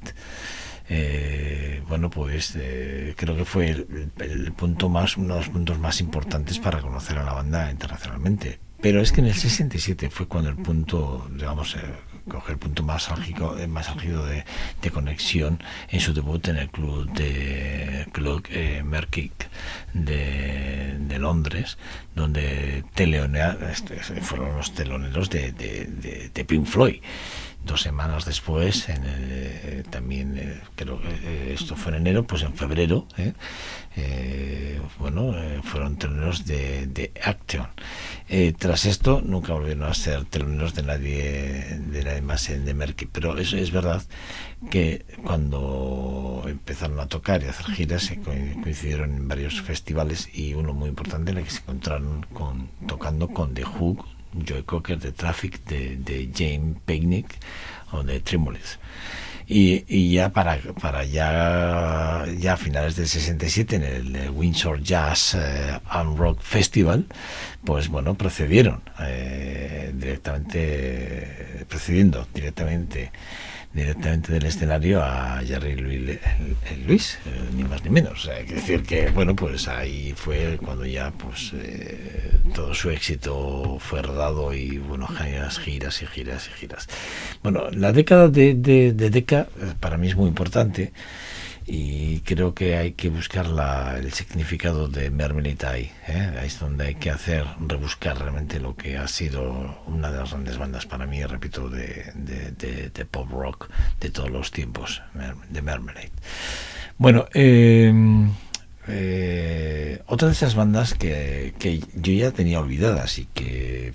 eh, 0.89 1.81
bueno, 1.87 2.09
pues 2.09 2.53
eh, 2.55 3.15
creo 3.17 3.35
que 3.35 3.45
fue 3.45 3.69
el, 3.69 4.11
el 4.19 4.51
punto 4.51 4.89
más, 4.89 5.17
uno 5.17 5.35
de 5.35 5.39
los 5.39 5.49
puntos 5.49 5.79
más 5.79 5.99
importantes 6.01 6.59
para 6.59 6.81
conocer 6.81 7.17
a 7.17 7.23
la 7.23 7.33
banda 7.33 7.71
internacionalmente. 7.71 8.59
Pero 8.81 9.01
es 9.01 9.11
que 9.11 9.21
en 9.21 9.27
el 9.27 9.33
67 9.33 10.09
fue 10.11 10.27
cuando 10.27 10.49
el 10.49 10.57
punto, 10.57 11.27
digamos, 11.33 11.75
eh, 11.75 11.79
coge 12.29 12.53
el 12.53 12.57
punto 12.57 12.83
más 12.83 13.09
álgido, 13.09 13.57
eh, 13.57 13.67
más 13.67 13.89
álgido 13.89 14.25
de, 14.25 14.45
de 14.81 14.91
conexión 14.91 15.61
en 15.89 15.99
su 15.99 16.13
debut 16.13 16.47
en 16.47 16.57
el 16.57 16.69
club 16.69 17.11
de 17.13 18.07
club 18.11 18.45
eh, 18.49 18.81
Merkick 18.83 19.49
de, 19.93 21.17
Londres, 21.19 21.77
donde 22.13 22.83
telonea, 22.93 23.57
este, 23.71 23.95
fueron 24.21 24.57
los 24.57 24.73
teloneros 24.73 25.29
de 25.29 26.45
Pink 26.45 26.65
Floyd 26.65 27.01
dos 27.65 27.81
semanas 27.81 28.25
después, 28.25 28.89
en 28.89 29.03
el, 29.03 29.23
eh, 29.31 29.83
también 29.89 30.37
eh, 30.37 30.61
creo 30.75 31.01
que 31.01 31.09
eh, 31.09 31.53
esto 31.53 31.75
fue 31.75 31.91
en 31.93 31.99
enero, 32.01 32.25
pues 32.25 32.43
en 32.43 32.53
febrero, 32.53 33.07
eh, 33.17 33.33
eh, 33.97 34.81
bueno, 34.99 35.33
eh, 35.37 35.61
fueron 35.63 35.97
teloneros 35.97 36.45
de, 36.45 36.87
de 36.87 37.11
Action. 37.23 37.67
Eh, 38.29 38.53
tras 38.57 38.85
esto, 38.85 39.21
nunca 39.23 39.53
volvieron 39.53 39.83
a 39.83 39.93
ser 39.93 40.25
teloneros 40.25 40.73
de 40.75 40.83
nadie, 40.83 41.79
de 41.91 42.03
nadie 42.03 42.21
más 42.21 42.49
en 42.49 42.65
de 42.65 42.73
Merky, 42.73 43.05
pero 43.05 43.37
eso 43.37 43.57
es 43.57 43.71
verdad 43.71 44.03
que 44.71 45.05
cuando 45.23 46.43
empezaron 46.47 46.99
a 46.99 47.07
tocar 47.07 47.43
y 47.43 47.47
a 47.47 47.49
hacer 47.51 47.67
giras 47.67 48.03
se 48.03 48.17
co- 48.19 48.31
coincidieron 48.63 49.13
en 49.13 49.27
varios 49.27 49.61
festivales 49.61 50.29
y 50.33 50.53
uno 50.53 50.73
muy 50.73 50.89
importante 50.89 51.31
en 51.31 51.37
el 51.37 51.43
que 51.43 51.51
se 51.51 51.59
encontraron 51.59 52.25
con, 52.33 52.69
tocando 52.87 53.27
con 53.29 53.53
The 53.53 53.63
Who, 53.65 54.05
Joy 54.43 54.63
Cocker 54.63 54.99
de 54.99 55.11
Traffic, 55.11 55.63
de, 55.65 55.97
de 55.97 56.29
James 56.33 56.77
Picnic 56.85 57.37
o 57.91 58.03
de 58.03 58.19
Trimolis. 58.19 58.79
Y, 59.47 59.85
y 59.87 60.11
ya 60.11 60.29
para, 60.29 60.57
para 60.81 61.03
ya, 61.03 62.25
ya 62.39 62.53
a 62.53 62.57
finales 62.57 62.95
del 62.95 63.07
67 63.07 63.75
en 63.75 63.83
el 63.83 64.15
eh, 64.15 64.29
Windsor 64.29 64.81
Jazz 64.81 65.35
eh, 65.35 65.79
and 65.87 66.17
Rock 66.17 66.41
Festival, 66.41 67.05
pues 67.63 67.87
bueno, 67.89 68.15
procedieron 68.15 68.81
eh, 68.99 69.91
directamente, 69.93 71.65
procediendo 71.69 72.27
directamente 72.33 73.11
directamente 73.75 74.31
del 74.31 74.45
escenario 74.45 75.03
a 75.03 75.41
Jerry 75.45 75.75
Louis, 75.75 76.17
Luis, 76.87 77.19
eh, 77.25 77.29
ni 77.55 77.63
más 77.65 77.83
ni 77.83 77.89
menos. 77.89 78.27
Hay 78.29 78.45
que 78.45 78.55
decir 78.55 78.83
que, 78.83 79.09
bueno, 79.09 79.35
pues 79.35 79.67
ahí 79.67 80.13
fue 80.15 80.57
cuando 80.63 80.85
ya 80.85 81.11
pues 81.11 81.51
eh, 81.53 82.39
todo 82.53 82.73
su 82.73 82.89
éxito 82.89 83.77
fue 83.81 84.01
rodado 84.01 84.53
y, 84.53 84.77
bueno, 84.77 85.07
giras, 85.07 85.59
giras 85.59 86.01
y 86.01 86.07
giras 86.07 86.47
y 86.47 86.57
giras. 86.57 86.87
Bueno, 87.43 87.69
la 87.71 87.91
década 87.91 88.29
de, 88.29 88.55
de, 88.55 88.93
de 88.93 89.09
Deca 89.09 89.49
eh, 89.61 89.73
para 89.77 89.97
mí 89.97 90.07
es 90.07 90.15
muy 90.15 90.29
importante 90.29 90.93
y 91.67 92.19
creo 92.19 92.53
que 92.53 92.77
hay 92.77 92.91
que 92.91 93.09
buscar 93.09 93.47
la, 93.47 93.97
el 93.97 94.13
significado 94.13 94.87
de 94.87 95.09
Mermelita 95.09 95.71
ahí. 95.71 95.91
¿eh? 96.07 96.31
Ahí 96.39 96.47
es 96.47 96.59
donde 96.59 96.87
hay 96.87 96.95
que 96.95 97.09
hacer, 97.09 97.45
rebuscar 97.59 98.19
realmente 98.19 98.59
lo 98.59 98.75
que 98.75 98.97
ha 98.97 99.07
sido 99.07 99.81
una 99.87 100.11
de 100.11 100.19
las 100.19 100.31
grandes 100.31 100.57
bandas 100.57 100.85
para 100.85 101.07
mí, 101.07 101.23
repito, 101.25 101.69
de, 101.69 102.11
de, 102.15 103.05
pop 103.05 103.29
rock 103.31 103.69
de 103.99 104.09
todos 104.09 104.29
los 104.29 104.51
tiempos, 104.51 105.01
de 105.49 105.61
Mermelade. 105.61 106.11
Bueno, 106.97 107.25
eh, 107.33 107.91
eh, 108.87 110.01
otra 110.05 110.27
de 110.27 110.33
esas 110.33 110.53
bandas 110.53 110.93
que, 110.93 111.55
que 111.57 111.79
yo 111.95 112.13
ya 112.13 112.31
tenía 112.31 112.59
olvidadas 112.59 113.17
y 113.17 113.25
que, 113.25 113.93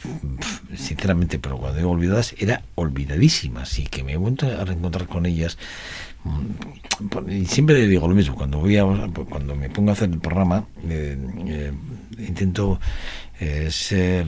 sinceramente, 0.74 1.38
pero 1.38 1.58
cuando 1.58 1.78
digo 1.78 1.90
olvidadas, 1.90 2.34
era 2.38 2.62
olvidadísimas 2.74 3.78
y 3.78 3.84
que 3.84 4.02
me 4.02 4.14
he 4.14 4.16
vuelto 4.16 4.46
a 4.46 4.64
reencontrar 4.64 5.06
con 5.06 5.26
ellas. 5.26 5.58
Mm, 6.24 7.30
Y 7.30 7.46
siempre 7.46 7.86
digo 7.86 8.08
lo 8.08 8.14
mismo, 8.14 8.34
cuando 8.34 8.58
voy 8.58 8.76
a, 8.76 8.84
cuando 9.28 9.54
me 9.56 9.70
pongo 9.70 9.90
a 9.90 9.92
hacer 9.94 10.10
el 10.10 10.20
programa, 10.20 10.66
intento 12.18 12.78
eh, 13.40 13.70
ser 13.70 14.26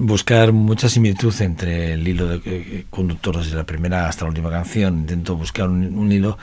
buscar 0.00 0.52
mucha 0.52 0.88
similitud 0.88 1.34
entre 1.40 1.94
el 1.94 2.06
hilo 2.06 2.28
de 2.28 2.40
eh, 2.44 2.84
conductor 2.90 3.38
desde 3.38 3.56
la 3.56 3.64
primera 3.64 4.08
hasta 4.08 4.24
la 4.24 4.30
última 4.30 4.50
canción. 4.50 4.98
Intento 4.98 5.36
buscar 5.36 5.68
un, 5.68 6.12
hilo 6.12 6.38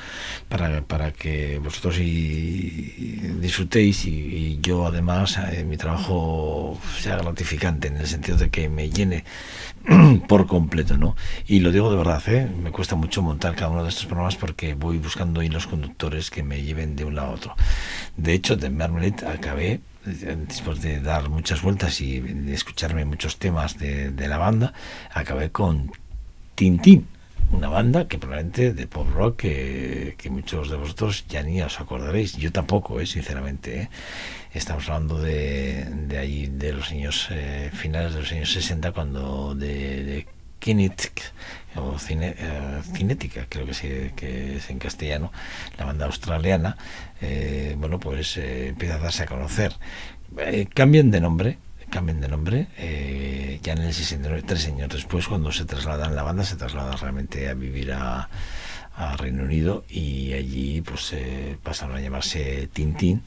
para, 0.47 0.81
para 0.81 1.11
que 1.11 1.59
vosotros 1.59 1.97
disfrutéis 1.97 4.05
y, 4.05 4.09
y 4.09 4.59
yo 4.61 4.85
además 4.85 5.37
eh, 5.51 5.63
mi 5.63 5.77
trabajo 5.77 6.79
sea 6.99 7.17
gratificante 7.17 7.87
en 7.87 7.97
el 7.97 8.07
sentido 8.07 8.37
de 8.37 8.49
que 8.49 8.69
me 8.69 8.89
llene 8.89 9.23
por 10.27 10.47
completo, 10.47 10.97
¿no? 10.97 11.15
Y 11.47 11.59
lo 11.59 11.71
digo 11.71 11.89
de 11.91 11.97
verdad, 11.97 12.21
¿eh? 12.27 12.49
Me 12.61 12.71
cuesta 12.71 12.95
mucho 12.95 13.21
montar 13.21 13.55
cada 13.55 13.71
uno 13.71 13.83
de 13.83 13.89
estos 13.89 14.05
programas 14.05 14.35
porque 14.35 14.73
voy 14.73 14.97
buscando 14.97 15.41
hilos 15.41 15.67
conductores 15.67 16.29
que 16.29 16.43
me 16.43 16.61
lleven 16.61 16.95
de 16.95 17.05
un 17.05 17.15
lado 17.15 17.29
a 17.29 17.31
otro. 17.31 17.55
De 18.17 18.33
hecho, 18.33 18.55
de 18.55 18.69
Mermelade 18.69 19.27
acabé 19.27 19.81
después 20.05 20.81
de 20.81 21.01
dar 21.01 21.29
muchas 21.29 21.61
vueltas 21.61 22.01
y 22.01 22.19
de 22.19 22.53
escucharme 22.53 23.05
muchos 23.05 23.37
temas 23.37 23.77
de, 23.77 24.11
de 24.11 24.27
la 24.27 24.37
banda, 24.37 24.73
acabé 25.11 25.51
con 25.51 25.91
Tintín, 26.55 27.07
una 27.51 27.69
banda 27.69 28.07
que 28.07 28.17
probablemente 28.17 28.73
de 28.73 28.87
pop 28.87 29.07
rock 29.13 29.37
que, 29.37 30.27
muchos 30.29 30.69
de 30.69 30.77
vosotros 30.77 31.25
ya 31.27 31.41
ni 31.43 31.61
os 31.61 31.79
acordaréis, 31.79 32.37
yo 32.37 32.51
tampoco, 32.51 32.99
eh, 32.99 33.05
sinceramente. 33.05 33.81
eh. 33.81 33.89
Estamos 34.53 34.87
hablando 34.89 35.19
de, 35.21 35.85
de 36.07 36.17
ahí, 36.17 36.47
de 36.47 36.73
los 36.73 36.89
años 36.91 37.27
eh, 37.31 37.69
finales 37.73 38.13
de 38.13 38.21
los 38.21 38.31
años 38.31 38.51
60, 38.51 38.91
cuando 38.93 39.53
de, 39.55 40.27
Kinetic, 40.59 41.21
o 41.75 41.97
cine, 41.99 42.35
Cinética, 42.93 43.45
creo 43.47 43.65
que, 43.65 43.73
sí, 43.73 43.87
que 44.15 44.57
es 44.57 44.69
en 44.69 44.77
castellano, 44.79 45.31
la 45.77 45.85
banda 45.85 46.05
australiana, 46.05 46.77
eh, 47.21 47.75
bueno, 47.77 47.99
pues 47.99 48.35
eh, 48.37 48.67
empieza 48.69 48.95
a 48.95 48.99
darse 48.99 49.23
a 49.23 49.27
conocer. 49.27 49.73
Eh, 50.37 50.67
cambian 50.73 51.11
de 51.11 51.21
nombre, 51.21 51.57
cambian 51.89 52.21
de 52.21 52.27
nombre, 52.27 52.67
eh, 52.77 53.59
ya 53.63 53.73
en 53.73 53.79
el 53.79 53.93
69, 53.93 54.43
tres 54.45 54.67
años 54.67 54.89
después, 54.89 55.27
cuando 55.27 55.51
se 55.51 55.65
trasladan 55.65 56.15
la 56.15 56.23
banda, 56.23 56.43
se 56.43 56.55
traslada 56.55 56.95
realmente 56.95 57.49
a 57.49 57.53
vivir 57.53 57.91
a, 57.93 58.29
a 58.95 59.17
Reino 59.17 59.43
Unido 59.43 59.83
y 59.89 60.33
allí 60.33 60.81
pues 60.81 61.11
eh, 61.13 61.57
pasaron 61.63 61.95
a 61.97 62.01
llamarse 62.01 62.67
Tintín. 62.71 63.23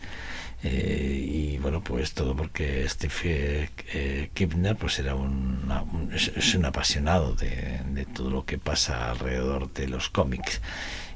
Eh, 0.65 1.27
y 1.29 1.59
bueno 1.59 1.83
pues 1.83 2.15
todo 2.15 2.37
porque 2.37 2.89
Steve 2.89 3.69
eh, 3.93 4.31
Kipner 4.33 4.77
pues 4.77 4.97
era 5.01 5.17
una- 5.17 5.83
un, 5.83 6.13
es, 6.15 6.29
es 6.37 6.55
un 6.55 6.65
apasionado 6.65 7.35
de, 7.35 7.81
de 7.91 8.05
todo 8.07 8.31
lo 8.31 8.45
que 8.47 8.59
pasa 8.59 9.11
alrededor 9.11 9.73
de 9.73 9.89
los 9.89 10.09
cómics 10.09 10.61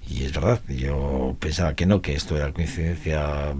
y 0.09 0.25
es 0.25 0.33
verdad 0.33 0.61
yo 0.69 1.37
pensaba 1.41 1.75
que 1.75 1.87
no 1.87 2.01
que 2.03 2.15
esto 2.15 2.37
era 2.37 2.53
coincidencia. 2.53 3.53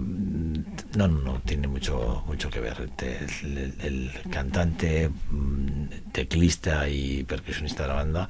No 0.95 1.07
no 1.07 1.21
no 1.21 1.41
tiene 1.41 1.67
mucho 1.67 2.23
mucho 2.27 2.49
que 2.49 2.59
ver. 2.59 2.89
El, 2.99 3.57
el- 3.57 3.73
el 3.81 4.11
cantante 4.31 5.09
mm, 5.31 6.11
teclista 6.11 6.87
y 6.89 7.23
percusionista 7.23 7.83
de 7.83 7.89
la 7.89 7.95
banda 7.95 8.27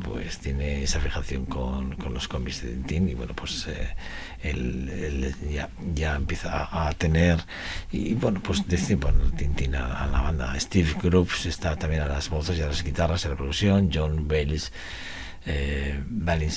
pues 0.00 0.38
tiene 0.38 0.84
esa 0.84 1.00
fijación 1.00 1.44
con, 1.46 1.96
con 1.96 2.14
los 2.14 2.28
cómics 2.28 2.62
de 2.62 2.68
Tintín 2.70 3.08
y 3.08 3.14
bueno 3.14 3.34
pues 3.34 3.66
eh, 3.66 3.96
él, 4.44 5.34
ya, 5.50 5.70
ya 5.92 6.14
empieza 6.14 6.68
a, 6.70 6.92
tener 6.92 7.40
y 7.90 8.14
bueno 8.14 8.40
pues 8.40 8.64
dice 8.68 8.94
bueno 8.94 9.24
Tintín 9.36 9.74
a, 9.74 10.06
la 10.06 10.20
banda. 10.22 10.58
Steve 10.60 10.94
Groups 11.02 11.46
está 11.46 11.74
también 11.76 12.02
a 12.02 12.06
las 12.06 12.28
voces 12.30 12.58
y 12.58 12.62
a 12.62 12.66
las 12.68 12.84
guitarras 12.84 13.24
y 13.24 13.26
a 13.26 13.30
la 13.30 13.36
producción. 13.36 13.90
John 13.92 14.28
Baylis 14.28 14.72
eh, 15.50 16.04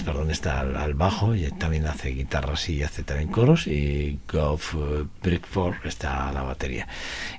perdón, 0.06 0.32
está 0.32 0.60
al, 0.60 0.94
bajo 0.96 1.34
y 1.34 1.50
también 1.52 1.86
hace 1.86 2.10
guitarras 2.10 2.68
y 2.70 2.84
hace 2.84 3.04
también 3.04 3.30
coros 3.30 3.66
y 3.66 4.20
Goff 4.30 4.76
eh, 4.76 5.06
Brickford 5.24 5.86
está 5.86 6.28
a 6.28 6.34
la 6.34 6.44
batería. 6.44 6.88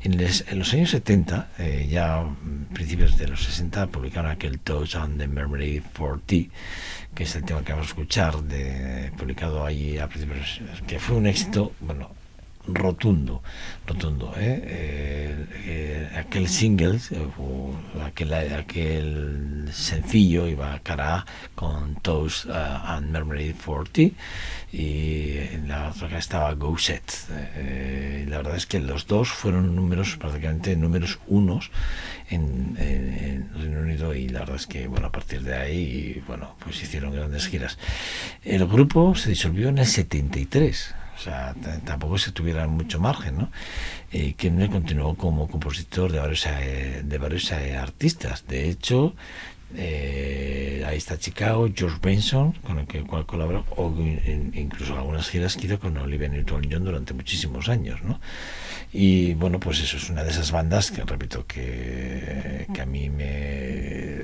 En, 0.03 0.19
los 0.59 0.73
años 0.73 0.91
70, 0.91 1.51
eh, 1.59 1.89
ya 1.91 2.25
principios 2.73 3.19
de 3.19 3.29
los 3.29 3.45
60, 3.45 3.89
publicaron 3.89 4.31
aquel 4.31 4.61
Touch 4.61 4.95
on 4.97 5.19
the 5.19 5.29
Memory 5.29 5.83
40, 5.95 6.51
que 7.15 7.25
es 7.25 7.37
el 7.37 7.45
tema 7.45 7.63
que 7.63 7.73
vamos 7.73 7.89
a 7.89 7.91
escuchar, 7.91 8.35
publicado 9.19 9.67
ahí 9.67 9.99
a 9.99 10.09
principios, 10.09 10.61
que 10.87 10.99
fue 10.99 11.17
un 11.17 11.27
éxito, 11.27 11.73
bueno, 11.81 12.11
rotundo, 12.67 13.43
rotundo. 13.87 14.33
¿eh? 14.37 14.63
Eh, 14.65 15.47
eh, 15.67 16.11
aquel 16.17 16.49
single, 16.49 16.99
eh, 17.11 18.03
aquel, 18.05 18.33
aquel 18.33 19.69
sencillo 19.73 20.47
iba 20.47 20.79
cara 20.81 21.27
con 21.55 21.97
Toast 21.97 22.47
uh, 22.47 22.53
and 22.85 23.11
Memory 23.11 23.55
40 23.55 24.15
y 24.73 25.37
en 25.39 25.69
la 25.69 25.91
otra 25.91 26.19
estaba 26.19 26.55
Go 26.55 26.79
Set. 26.79 27.03
La 28.29 28.39
verdad 28.39 28.57
es 28.57 28.67
que 28.67 28.81
los 28.81 29.07
dos 29.07 29.29
fueron 29.29 29.75
números, 29.75 30.17
prácticamente 30.17 30.77
números 30.77 31.19
unos 31.27 31.71
en, 32.31 32.77
en, 32.79 33.19
en 33.19 33.55
Reino 33.55 33.81
Unido 33.81 34.15
y 34.15 34.29
la 34.29 34.41
verdad 34.41 34.57
es 34.57 34.67
que 34.67 34.87
bueno 34.87 35.09
a 35.09 35.13
partir 35.13 35.43
de 35.43 35.55
ahí 35.55 36.23
bueno 36.27 36.55
pues 36.65 36.83
hicieron 36.83 37.13
grandes 37.13 37.49
giras. 37.49 37.79
El 38.45 38.67
grupo 38.67 39.15
se 39.15 39.31
disolvió 39.31 39.69
en 39.69 39.79
el 39.79 39.87
73 39.87 40.95
o 41.17 41.19
sea, 41.21 41.55
tampoco 41.85 42.19
se 42.19 42.33
tuviera 42.33 42.67
mucho 42.67 42.99
margen, 43.01 43.39
¿no? 43.39 43.51
Eh, 44.13 44.35
no 44.51 44.71
continuó 44.71 45.15
como 45.15 45.49
compositor 45.49 46.11
de 46.13 46.19
varios, 46.19 46.47
eh, 46.47 47.03
de 47.05 47.19
varios 47.19 47.51
eh, 47.53 47.77
artistas. 47.77 48.45
De 48.47 48.69
hecho, 48.69 49.15
eh, 49.77 50.85
ahí 50.87 50.99
está 50.99 51.19
Chicago, 51.19 51.69
George 51.75 51.99
Benson, 52.03 52.53
con 52.53 52.79
el 52.79 52.87
que 52.87 53.03
cual 53.03 53.25
colaboró, 53.27 53.65
o 53.77 53.89
in- 53.99 54.53
incluso 54.55 54.97
algunas 54.97 55.29
giras 55.29 55.57
que 55.57 55.67
hizo 55.67 55.79
con 55.79 55.97
Olivia 55.97 56.29
Newton-John 56.29 56.85
durante 56.85 57.15
muchísimos 57.15 57.69
años, 57.69 58.03
¿no? 58.03 58.21
Y 58.93 59.33
bueno, 59.35 59.59
pues 59.59 59.81
eso 59.81 59.97
es 59.97 60.11
una 60.11 60.23
de 60.23 60.31
esas 60.31 60.53
bandas 60.53 60.91
que 60.91 61.03
repito 61.03 61.47
que, 61.47 62.67
que 62.75 62.81
a 62.83 62.85
mí 62.85 63.09
me, 63.09 64.23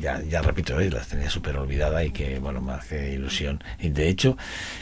ya, 0.00 0.20
ya 0.22 0.42
repito, 0.42 0.78
eh, 0.78 0.90
las 0.90 1.08
tenía 1.08 1.30
súper 1.30 1.56
olvidada 1.56 2.04
y 2.04 2.10
que 2.10 2.38
bueno 2.38 2.60
me 2.60 2.72
hace 2.72 3.12
ilusión. 3.12 3.64
Y 3.78 3.88
de 3.88 4.08
hecho, 4.08 4.36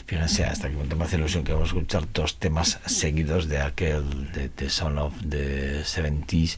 fíjense 0.05 0.43
hasta 0.43 0.69
que 0.69 0.75
me 0.75 1.03
hace 1.03 1.15
ilusión 1.15 1.43
que 1.45 1.53
vamos 1.53 1.69
a 1.69 1.73
escuchar 1.73 2.11
dos 2.11 2.39
temas 2.39 2.79
seguidos 2.85 3.47
de 3.47 3.59
aquel 3.61 4.31
de 4.33 4.49
The 4.49 4.69
Son 4.69 4.97
of 4.97 5.13
the 5.29 5.83
70s 5.83 6.57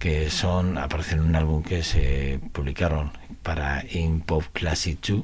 que 0.00 0.30
son 0.30 0.78
aparecen 0.78 1.20
en 1.20 1.26
un 1.26 1.36
álbum 1.36 1.62
que 1.62 1.84
se 1.84 2.40
publicaron 2.50 3.12
para 3.44 3.84
In 3.88 4.20
Pop 4.20 4.42
Classic 4.52 4.98
2 5.00 5.22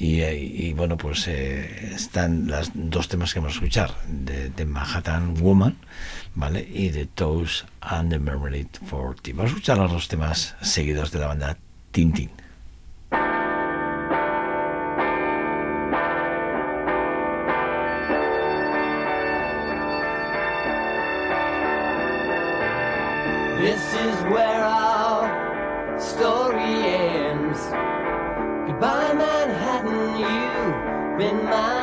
y, 0.00 0.22
eh, 0.22 0.34
y, 0.34 0.72
bueno 0.72 0.96
pues 0.96 1.28
eh, 1.28 1.92
están 1.94 2.48
las 2.48 2.70
dos 2.74 3.08
temas 3.08 3.34
que 3.34 3.40
vamos 3.40 3.52
a 3.52 3.56
escuchar 3.56 3.94
de, 4.08 4.48
de 4.48 4.64
Manhattan 4.64 5.34
Woman 5.34 5.76
vale 6.34 6.66
y 6.68 6.88
de 6.88 7.04
Toes 7.04 7.66
and 7.82 8.10
the 8.10 8.18
Mermaid 8.18 8.68
40 8.88 9.30
vamos 9.34 9.44
a 9.44 9.54
escuchar 9.54 9.76
los 9.76 9.92
dos 9.92 10.08
temas 10.08 10.56
seguidos 10.62 11.12
de 11.12 11.18
la 11.18 11.26
banda 11.26 11.58
Tintin. 11.92 12.30
This 23.60 23.94
is 23.94 24.22
where 24.32 24.62
our 24.62 24.79
my 31.50 31.79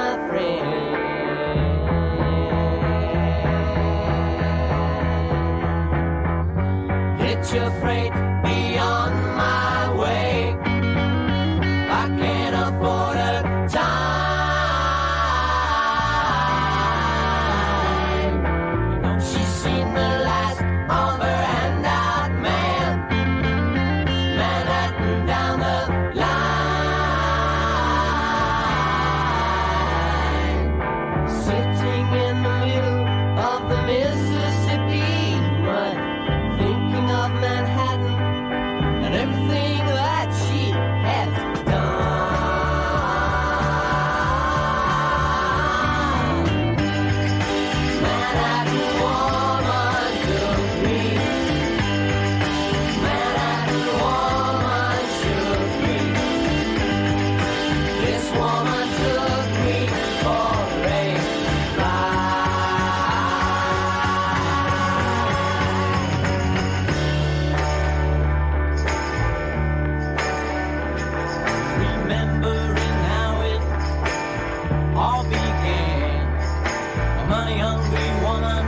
A 77.47 77.59
hungry 77.59 78.09
woman 78.25 78.65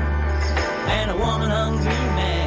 and 0.88 1.12
a 1.12 1.18
woman 1.18 1.50
hungry 1.50 1.92
man. 2.16 2.39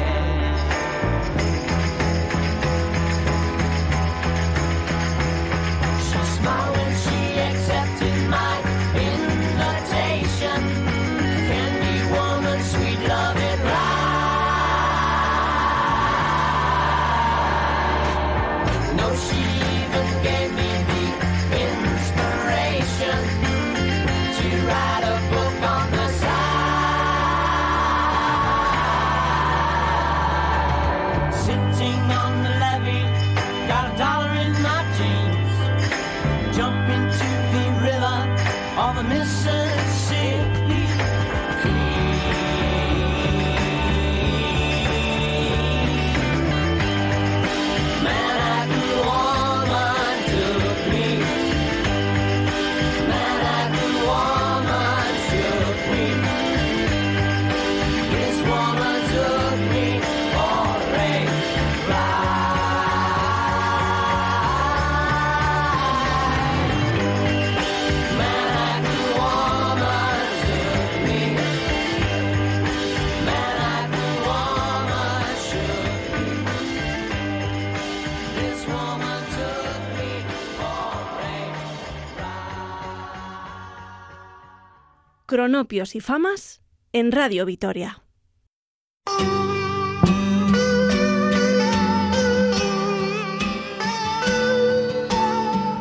Cronopios 85.33 85.95
y 85.95 85.99
famas 85.99 86.61
en 86.91 87.11
Radio 87.11 87.43
Vitoria. 87.47 88.03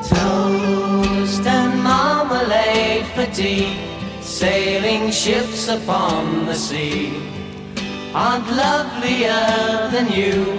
Toast 0.09 1.47
and 1.47 1.83
marmalade 1.83 3.05
for 3.15 3.27
tea, 3.35 3.77
sailing 4.23 5.11
ships 5.11 5.69
upon 5.69 6.47
the 6.47 6.55
sea 6.55 7.13
aren't 8.15 8.49
lovelier 8.57 9.91
than 9.93 10.11
you, 10.11 10.59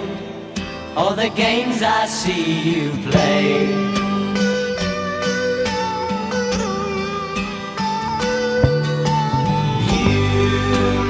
or 0.96 1.16
the 1.16 1.30
games 1.30 1.82
I 1.82 2.06
see 2.06 2.60
you 2.60 2.92
play. 3.10 3.93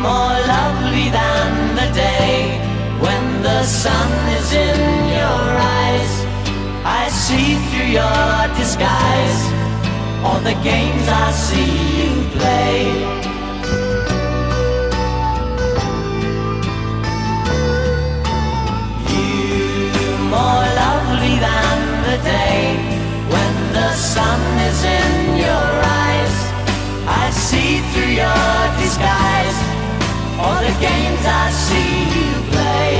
more 0.05 0.39
lovely 0.57 1.09
than 1.09 1.51
the 1.81 1.89
day 1.95 2.61
when 3.05 3.25
the 3.43 3.63
sun 3.65 4.11
is 4.39 4.49
in 4.53 4.81
your 5.21 5.45
eyes. 5.81 6.15
I 7.01 7.09
see 7.09 7.51
through 7.69 7.91
your 8.01 8.37
disguise 8.61 9.41
all 10.25 10.41
the 10.51 10.57
games 10.71 11.07
I 11.09 11.29
see 11.47 11.73
you 12.01 12.13
play. 12.37 12.77
You 19.13 20.05
more 20.37 20.67
lovely 20.85 21.37
than 21.49 21.79
the 22.09 22.19
day 22.37 22.61
when 23.35 23.55
the 23.79 23.91
sun 24.13 24.41
is 24.69 24.81
in 25.01 25.13
your 25.47 25.71
eyes. 26.05 26.37
I 27.23 27.25
see 27.31 27.81
through 27.91 28.13
your 28.23 28.51
disguise 28.83 29.74
all 30.39 30.61
the 30.61 30.75
games 30.81 31.23
I 31.25 31.51
see 31.65 31.95
you 32.17 32.31
play. 32.53 32.95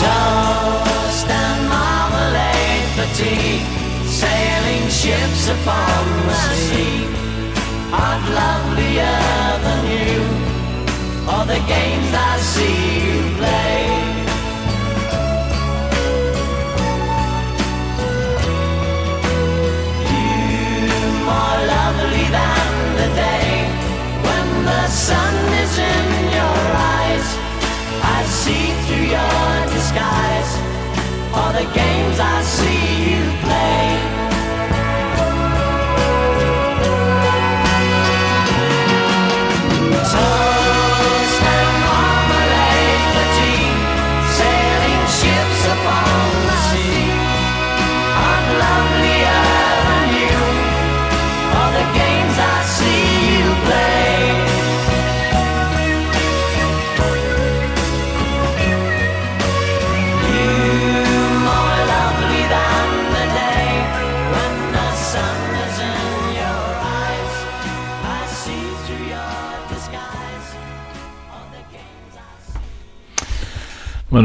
Toast 0.00 1.28
and 1.42 1.68
marmalade 1.68 2.86
tea, 3.18 3.60
sailing 4.06 4.88
ships 4.88 5.48
upon 5.48 6.04
the 6.28 6.38
sea 6.66 7.06
aren't 7.92 8.28
lovelier 8.40 9.20
than 9.64 9.82
you. 9.96 10.20
All 11.28 11.46
the 11.46 11.60
games 11.66 12.10
I 12.12 12.38
see 12.38 12.78
you 13.06 13.36
play. 13.38 13.85
In 25.78 26.24
your 26.38 26.58
eyes. 26.94 27.26
I 28.16 28.24
see 28.40 28.66
through 28.86 29.08
your 29.16 29.56
disguise 29.74 30.50
all 31.34 31.52
the 31.52 31.66
games 31.74 32.18
I 32.18 32.42
see 32.42 33.15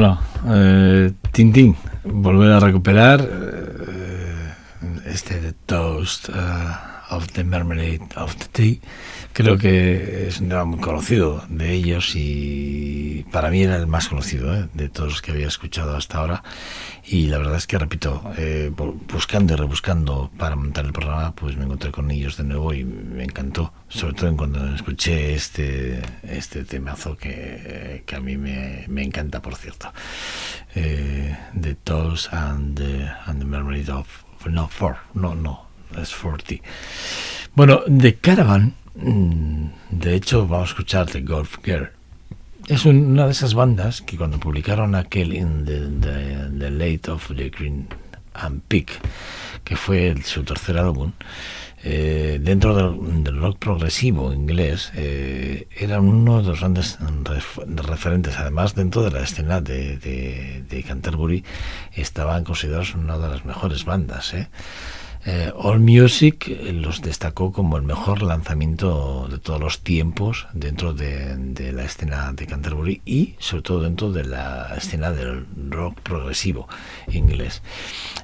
Bueno, 0.01 0.19
eh, 0.47 1.11
Tintín, 1.31 1.75
volver 2.03 2.53
a 2.53 2.59
recuperar 2.59 3.21
eh, 3.21 4.53
este 5.05 5.53
Toast 5.67 6.27
eh, 6.29 6.33
of 7.11 7.27
the 7.33 7.43
Marmalade 7.43 8.07
of 8.15 8.35
the 8.37 8.45
Tea. 8.51 8.81
Creo 9.33 9.57
que 9.57 10.27
es 10.27 10.41
un 10.41 10.49
tema 10.49 10.65
muy 10.65 10.79
conocido 10.79 11.43
de 11.47 11.71
ellos 11.71 12.11
y 12.15 13.25
para 13.31 13.49
mí 13.49 13.63
era 13.63 13.77
el 13.77 13.87
más 13.87 14.09
conocido 14.09 14.53
eh, 14.53 14.67
de 14.73 14.89
todos 14.89 15.09
los 15.09 15.21
que 15.21 15.31
había 15.31 15.47
escuchado 15.47 15.95
hasta 15.95 16.17
ahora. 16.17 16.43
Y 17.05 17.27
la 17.27 17.37
verdad 17.37 17.55
es 17.55 17.65
que, 17.65 17.77
repito, 17.79 18.21
eh, 18.37 18.71
bu- 18.75 18.99
buscando 19.11 19.53
y 19.53 19.55
rebuscando 19.55 20.29
para 20.37 20.57
montar 20.57 20.83
el 20.85 20.91
programa, 20.91 21.33
pues 21.33 21.55
me 21.55 21.63
encontré 21.63 21.91
con 21.91 22.11
ellos 22.11 22.35
de 22.35 22.43
nuevo 22.43 22.73
y 22.73 22.83
me 22.83 23.23
encantó. 23.23 23.73
Sobre 23.87 24.13
todo 24.15 24.35
cuando 24.35 24.75
escuché 24.75 25.33
este, 25.33 26.01
este 26.23 26.65
temazo 26.65 27.15
que, 27.15 28.03
que 28.05 28.15
a 28.17 28.19
mí 28.19 28.35
me, 28.35 28.83
me 28.89 29.01
encanta, 29.01 29.41
por 29.41 29.55
cierto. 29.55 29.93
Eh, 30.75 31.37
the 31.59 31.75
Toast 31.75 32.33
and 32.33 32.77
the, 32.77 33.07
and 33.27 33.39
the 33.39 33.45
Marmalade 33.45 33.91
of... 33.91 34.07
No, 34.45 34.67
for, 34.67 34.97
no, 35.13 35.35
no, 35.35 35.67
es 35.97 36.13
40. 36.15 36.55
Bueno, 37.53 37.81
The 37.85 38.15
Caravan, 38.15 38.73
de 38.95 40.15
hecho, 40.15 40.47
vamos 40.47 40.69
a 40.69 40.71
escuchar 40.71 41.06
The 41.08 41.21
Golf 41.21 41.58
Girl. 41.63 41.89
Es 42.67 42.86
una 42.86 43.25
de 43.25 43.32
esas 43.32 43.54
bandas 43.54 44.01
que 44.01 44.17
cuando 44.17 44.39
publicaron 44.39 44.95
aquel 44.95 45.34
In 45.34 45.65
the, 45.65 45.80
the, 45.99 46.49
the 46.58 46.69
Late 46.69 47.10
of 47.12 47.27
the 47.36 47.49
Green 47.49 47.88
and 48.34 48.62
Pig, 48.67 48.88
que 49.63 49.75
fue 49.75 50.15
su 50.23 50.43
tercer 50.43 50.77
álbum, 50.77 51.12
eh, 51.84 52.39
dentro 52.41 52.75
del, 52.75 53.36
rock 53.39 53.58
progresivo 53.58 54.32
inglés, 54.34 54.91
eh, 54.95 55.67
eran 55.75 56.01
uno 56.06 56.41
de 56.41 56.49
los 56.49 56.60
grandes 56.60 56.99
ref- 56.99 57.65
referentes. 57.88 58.38
Además, 58.38 58.75
dentro 58.75 59.01
de 59.04 59.12
la 59.12 59.23
escena 59.23 59.62
de, 59.62 59.97
de, 59.97 60.63
de 60.69 60.84
Canterbury, 60.84 61.43
estaban 61.93 62.43
considerados 62.43 62.93
una 62.93 63.17
de 63.17 63.27
las 63.30 63.45
mejores 63.45 63.84
bandas. 63.84 64.34
¿eh? 64.36 64.47
Eh, 65.23 65.51
All 65.55 65.79
Music 65.79 66.47
eh, 66.47 66.73
los 66.73 67.01
destacó 67.03 67.51
como 67.51 67.77
el 67.77 67.84
mejor 67.84 68.23
lanzamiento 68.23 69.27
de 69.29 69.38
todos 69.38 69.60
los 69.60 69.81
tiempos 69.81 70.47
dentro 70.53 70.93
de, 70.93 71.71
la 71.73 71.84
escena 71.84 72.34
de 72.34 72.47
Canterbury 72.47 73.01
y 73.05 73.36
sobre 73.38 73.62
todo 73.62 73.81
dentro 73.81 74.12
de 74.12 74.25
la 74.25 74.73
escena 74.75 75.12
del 75.12 75.45
rock 75.69 75.99
progresivo 76.01 76.67
inglés. 77.12 77.62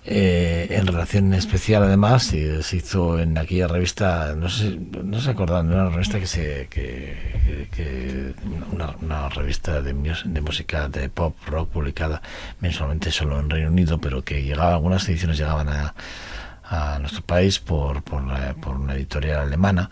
Eh, 0.05 0.67
en 0.71 0.87
relación 0.87 1.33
especial 1.35 1.83
además 1.83 2.33
eh, 2.33 2.63
se 2.63 2.77
hizo 2.77 3.19
en 3.19 3.37
aquella 3.37 3.67
revista, 3.67 4.33
no 4.35 4.49
sé, 4.49 4.79
no 5.03 5.19
se 5.21 5.29
acordan, 5.29 5.71
una 5.71 5.89
revista 5.89 6.19
que 6.19 6.27
se 6.27 6.67
que, 6.69 7.67
que- 7.75 8.33
una, 8.71 8.95
una 9.01 9.29
revista 9.29 9.81
de, 9.81 9.93
de 9.93 10.41
música 10.41 10.89
de 10.89 11.09
pop 11.09 11.35
rock 11.45 11.69
publicada 11.69 12.21
mensualmente 12.59 13.11
solo 13.11 13.39
en 13.39 13.49
Reino 13.49 13.69
Unido, 13.69 13.99
pero 13.99 14.23
que 14.23 14.41
llegaba 14.43 14.73
algunas 14.73 15.07
ediciones 15.07 15.37
llegaban 15.37 15.69
a 15.69 15.93
a 16.69 16.99
nuestro 16.99 17.21
país 17.23 17.59
por, 17.59 18.03
por, 18.03 18.23
la- 18.25 18.53
por 18.55 18.75
una 18.75 18.93
editorial 18.95 19.39
alemana 19.39 19.89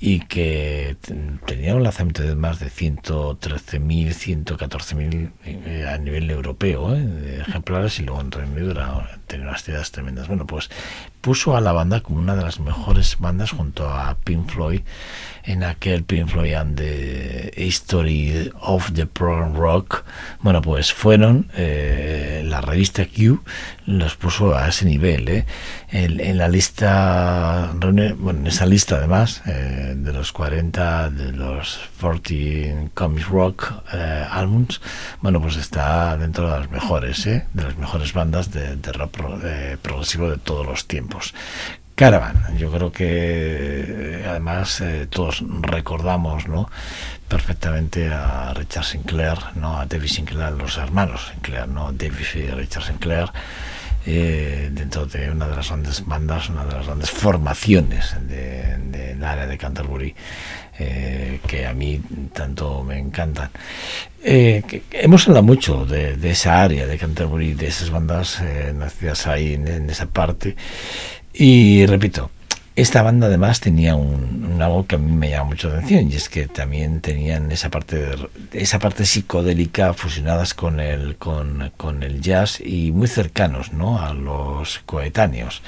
y 0.00 0.20
que 0.20 0.96
ten- 1.00 1.40
tenía 1.46 1.74
un 1.74 1.82
lanzamiento 1.82 2.22
de 2.22 2.34
más 2.34 2.58
de 2.58 2.66
113.000, 2.70 4.14
114.000 4.14 5.32
eh, 5.44 5.86
a 5.88 5.98
nivel 5.98 6.30
europeo 6.30 6.94
eh, 6.94 7.00
de 7.04 7.40
ejemplares 7.40 7.98
y 8.00 8.04
luego 8.04 8.20
en 8.20 8.30
Reino 8.32 8.52
Unido 8.52 8.74
tenía 9.26 9.48
unas 9.48 9.64
tiradas 9.64 9.90
tremendas. 9.90 10.28
Bueno, 10.28 10.46
pues 10.46 10.70
puso 11.20 11.56
a 11.56 11.60
la 11.60 11.72
banda 11.72 12.00
como 12.00 12.18
una 12.18 12.36
de 12.36 12.42
las 12.42 12.60
mejores 12.60 13.18
bandas 13.18 13.50
junto 13.50 13.88
a 13.88 14.16
Pink 14.22 14.48
Floyd 14.48 14.82
en 15.42 15.64
aquel 15.64 16.04
Pink 16.04 16.28
Floyd 16.28 16.54
and 16.54 16.76
the 16.76 17.52
History 17.56 18.50
of 18.60 18.92
the 18.92 19.06
Program 19.06 19.54
Rock. 19.54 20.04
Bueno, 20.40 20.62
pues 20.62 20.92
fueron 20.92 21.50
eh, 21.56 22.42
la 22.44 22.60
revista 22.60 23.06
Q 23.06 23.42
los 23.86 24.16
puso 24.16 24.56
a 24.56 24.68
ese 24.68 24.84
nivel. 24.84 25.28
¿eh? 25.28 25.46
En, 25.90 26.38
la 26.38 26.48
lista, 26.48 27.72
bueno, 27.74 28.40
en 28.40 28.46
esa 28.46 28.66
lista 28.66 28.96
además 28.96 29.42
eh, 29.46 29.94
de 29.96 30.12
los 30.12 30.32
40, 30.32 31.10
de 31.10 31.32
los 31.32 31.80
40 32.00 32.90
Comics 32.94 33.28
Rock 33.28 33.72
eh, 33.92 34.26
albums, 34.30 34.80
bueno, 35.20 35.40
pues 35.40 35.56
está 35.56 36.16
dentro 36.16 36.50
de 36.50 36.60
las 36.60 36.70
mejores, 36.70 37.26
¿eh? 37.26 37.46
de 37.52 37.62
las 37.64 37.76
mejores 37.76 38.12
bandas 38.12 38.50
de, 38.52 38.76
de 38.76 38.92
rock 38.92 39.10
pro- 39.12 39.40
eh, 39.42 39.76
progresivo 39.80 40.30
de 40.30 40.38
todos 40.38 40.66
los 40.66 40.86
tiempos. 40.86 41.34
Caravan, 41.94 42.58
yo 42.58 42.70
creo 42.70 42.92
que 42.92 43.06
eh, 43.08 44.26
además 44.28 44.80
eh, 44.82 45.06
todos 45.08 45.42
recordamos, 45.62 46.46
¿no? 46.46 46.68
perfectamente 47.28 48.08
a 48.12 48.52
Richard 48.54 48.84
Sinclair, 48.84 49.38
no 49.56 49.78
a 49.78 49.86
David 49.86 50.08
Sinclair, 50.08 50.52
los 50.52 50.76
hermanos 50.76 51.28
Sinclair, 51.32 51.66
no 51.66 51.92
David 51.92 52.24
y 52.34 52.46
Richard 52.50 52.84
Sinclair, 52.84 53.30
dentro 54.04 55.06
de 55.06 55.30
una 55.30 55.48
de 55.48 55.56
las 55.56 55.68
grandes 55.68 56.06
bandas, 56.06 56.48
una 56.48 56.64
de 56.64 56.72
las 56.76 56.86
grandes 56.86 57.10
formaciones 57.10 58.14
de- 58.28 58.76
del 58.78 59.24
área 59.24 59.46
de 59.46 59.58
Canterbury, 59.58 60.14
eh, 60.78 61.40
que 61.46 61.66
a 61.66 61.72
mí 61.72 62.00
tanto 62.32 62.82
me 62.84 62.98
encantan. 62.98 63.50
Eh, 64.22 64.62
hemos 64.92 65.26
hablado 65.26 65.44
mucho 65.44 65.86
de, 65.86 66.16
esa 66.30 66.62
área 66.62 66.86
de 66.86 66.98
Canterbury, 66.98 67.54
de 67.54 67.68
esas 67.68 67.90
bandas 67.90 68.40
eh, 68.40 68.72
nacidas 68.74 69.26
ahí 69.26 69.54
en 69.54 69.88
esa 69.88 70.06
parte, 70.06 70.56
y 71.32 71.84
repito, 71.86 72.30
Esta 72.76 73.00
banda 73.02 73.28
además 73.28 73.60
tenía 73.60 73.94
un, 73.94 74.50
un 74.52 74.60
algo 74.60 74.86
que 74.86 74.96
a 74.96 74.98
mí 74.98 75.10
me 75.10 75.30
llama 75.30 75.46
mucho 75.50 75.68
la 75.70 75.76
atención 75.76 76.12
y 76.12 76.14
es 76.16 76.28
que 76.28 76.46
también 76.46 77.00
tenían 77.00 77.50
esa 77.50 77.70
parte 77.70 77.96
de- 77.96 78.28
esa 78.52 78.78
parte 78.78 79.06
psicodélica 79.06 79.94
fusionadas 79.94 80.52
con 80.52 80.78
el 80.78 81.16
con, 81.16 81.72
con 81.78 82.02
el 82.02 82.20
jazz 82.20 82.60
y 82.60 82.92
muy 82.92 83.08
cercanos 83.08 83.72
¿no? 83.72 83.98
a 83.98 84.12
los 84.12 84.80
coetáneos 84.84 85.62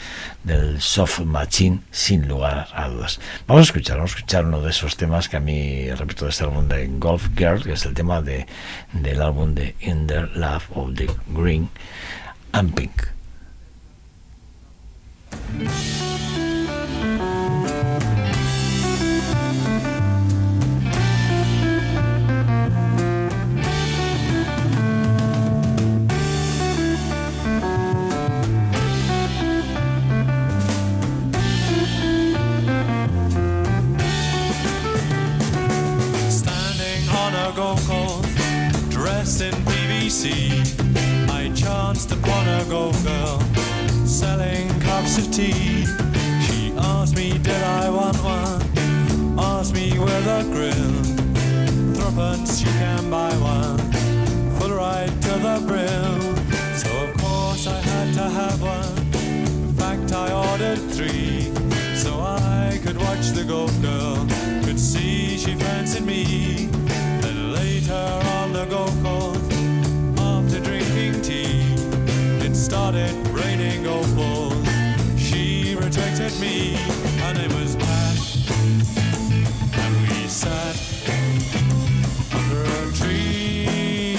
del 0.45 0.83
soft 0.83 1.21
machine 1.21 1.81
sin 1.91 2.29
lugar 2.29 2.69
a 2.75 2.89
dudas. 2.89 3.21
Vamos 3.47 3.63
a 3.63 3.69
escuchar, 3.71 3.97
vamos 3.97 4.13
a 4.13 4.17
escuchar 4.17 4.45
uno 4.45 4.61
de 4.61 4.69
esos 4.71 4.99
temas 4.99 5.31
que 5.31 5.39
a 5.39 5.41
mí 5.41 5.91
repito 5.93 6.27
de 6.27 6.31
este 6.31 6.45
álbum 6.45 6.69
de 6.69 6.89
Golf 6.99 7.29
Girl, 7.39 7.63
que 7.63 7.73
es 7.73 7.87
el 7.87 7.95
tema 7.95 8.21
de 8.21 8.47
del 8.93 9.23
álbum 9.23 9.55
de 9.55 9.75
In 9.81 10.07
the 10.07 10.21
Love 10.35 10.65
of 10.75 10.95
the 10.95 11.09
Green 11.35 11.71
and 12.53 12.75
Pink. 12.75 12.93
I 40.21 41.53
chanced 41.55 42.11
upon 42.11 42.49
a 42.49 42.64
golf 42.69 43.05
girl 43.05 43.39
selling 44.05 44.69
cups 44.81 45.16
of 45.16 45.33
tea. 45.33 45.87
She 46.45 46.73
asked 46.77 47.14
me, 47.14 47.39
did 47.39 47.62
I 47.62 47.89
want 47.89 48.16
one? 48.25 49.39
Asked 49.39 49.75
me 49.75 49.97
with 49.97 50.27
a 50.27 50.43
grin. 50.51 51.05
Threepence, 51.95 52.61
you 52.62 52.71
can 52.81 53.09
buy 53.09 53.33
one. 53.35 53.79
Full 54.59 54.73
right 54.73 55.07
to 55.07 55.33
the 55.39 55.62
brim. 55.64 56.37
So 56.75 56.91
of 57.05 57.16
course 57.19 57.69
I 57.69 57.81
had 57.81 58.12
to 58.14 58.29
have 58.29 58.61
one. 58.61 58.99
In 59.14 59.73
fact, 59.75 60.12
I 60.12 60.33
ordered 60.51 60.81
three. 60.91 61.53
So 61.95 62.19
I 62.19 62.81
could 62.83 62.97
watch 62.97 63.29
the 63.31 63.45
golf 63.45 63.71
girl, 63.81 64.27
could 64.64 64.81
see 64.81 65.39
she 65.39 65.55
fancied 65.55 66.05
me. 66.05 66.66
Then 67.23 67.53
later 67.53 67.95
on 67.95 68.47
started 72.99 73.28
raining 73.28 73.84
balls. 74.16 74.68
She 75.16 75.74
rejected 75.76 76.38
me, 76.40 76.74
her 77.20 77.34
name 77.34 77.55
was 77.61 77.76
Pat, 77.76 78.18
and 79.78 79.94
we 80.09 80.26
sat 80.26 80.76
under 82.32 82.62
a 82.62 82.92
tree. 82.92 84.16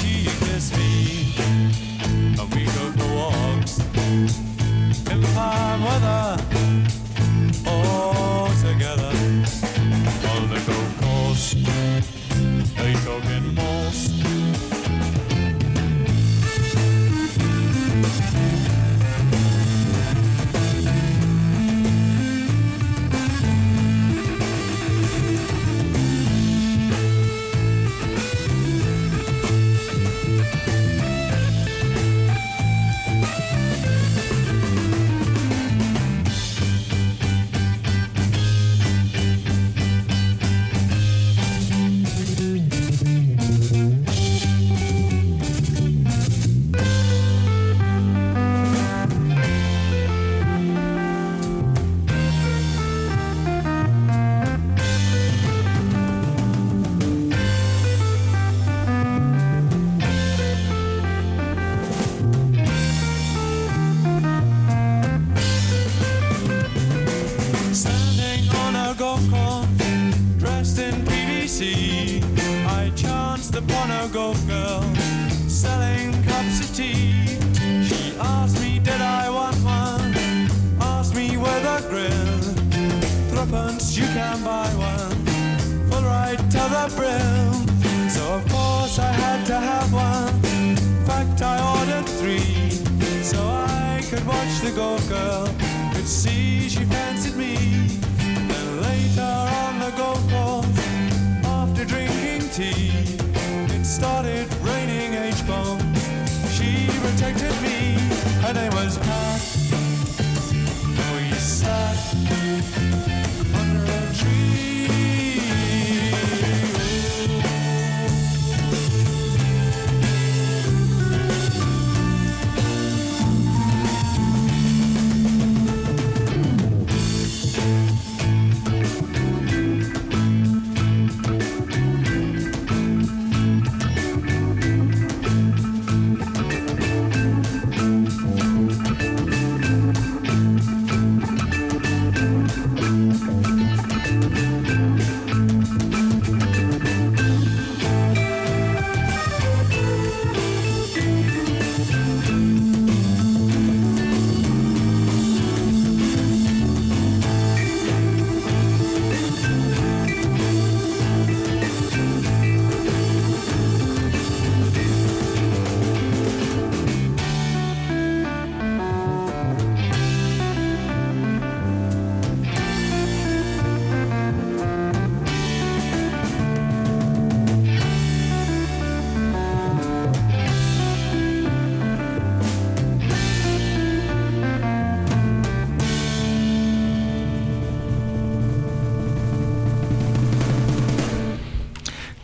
She 0.00 0.24
kissed 0.44 0.76
me, 0.76 1.34
and 2.02 2.54
we 2.54 2.64
go 2.64 2.92
for 2.96 3.14
walks 3.14 3.78
in 5.10 5.22
fine 5.34 5.82
weather 5.82 6.19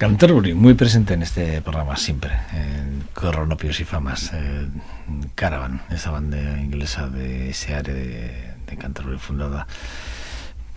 Canterbury, 0.06 0.54
muy 0.54 0.74
presente 0.74 1.14
en 1.14 1.22
este 1.22 1.60
programa 1.62 1.96
siempre, 1.96 2.30
en 2.52 3.02
Coronopios 3.12 3.80
y 3.80 3.84
Famas. 3.84 4.30
eh, 4.32 4.68
Caravan, 5.34 5.82
esa 5.90 6.12
banda 6.12 6.60
inglesa 6.60 7.08
de 7.08 7.50
ese 7.50 7.74
área 7.74 7.92
de, 7.92 8.54
de 8.68 8.76
Canterbury, 8.78 9.18
fundada 9.18 9.66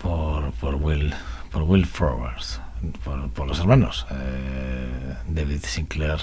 por, 0.02 0.52
por 0.54 0.74
Will 0.74 1.14
por 1.52 1.62
Will 1.62 1.86
Forwards, 1.86 2.60
por, 3.04 3.46
los 3.48 3.60
hermanos 3.60 4.08
eh, 4.10 5.14
David 5.28 5.62
Sinclair, 5.64 6.18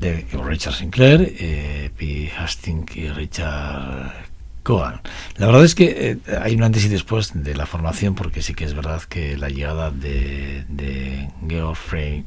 Richard 0.00 0.74
Sinclair, 0.74 1.34
eh, 1.36 1.90
P. 1.96 2.30
Hastings 2.38 2.94
y 2.96 3.08
Richard 3.08 4.12
Cohen. 4.64 5.00
La 5.36 5.46
verdad 5.46 5.64
es 5.64 5.76
que 5.76 6.18
eh, 6.26 6.38
hay 6.40 6.56
un 6.56 6.64
antes 6.64 6.84
y 6.84 6.88
después 6.88 7.30
de 7.34 7.54
la 7.54 7.66
formación, 7.66 8.16
porque 8.16 8.42
sí 8.42 8.54
que 8.54 8.64
es 8.64 8.74
verdad 8.74 9.00
que 9.02 9.36
la 9.36 9.50
llegada 9.50 9.92
de, 9.92 10.64
de 10.68 11.28
Geoffrey 11.48 12.24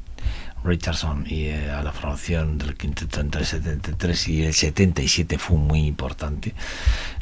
Richardson 0.64 1.26
y 1.28 1.46
eh, 1.46 1.72
a 1.72 1.82
la 1.82 1.92
formación 1.92 2.58
del 2.58 2.76
quinteto 2.76 3.22
entre 3.22 3.42
el 3.42 3.48
73 3.48 4.28
y 4.30 4.44
el 4.44 4.54
77 4.54 5.38
fue 5.38 5.58
muy 5.58 5.86
importante. 5.86 6.54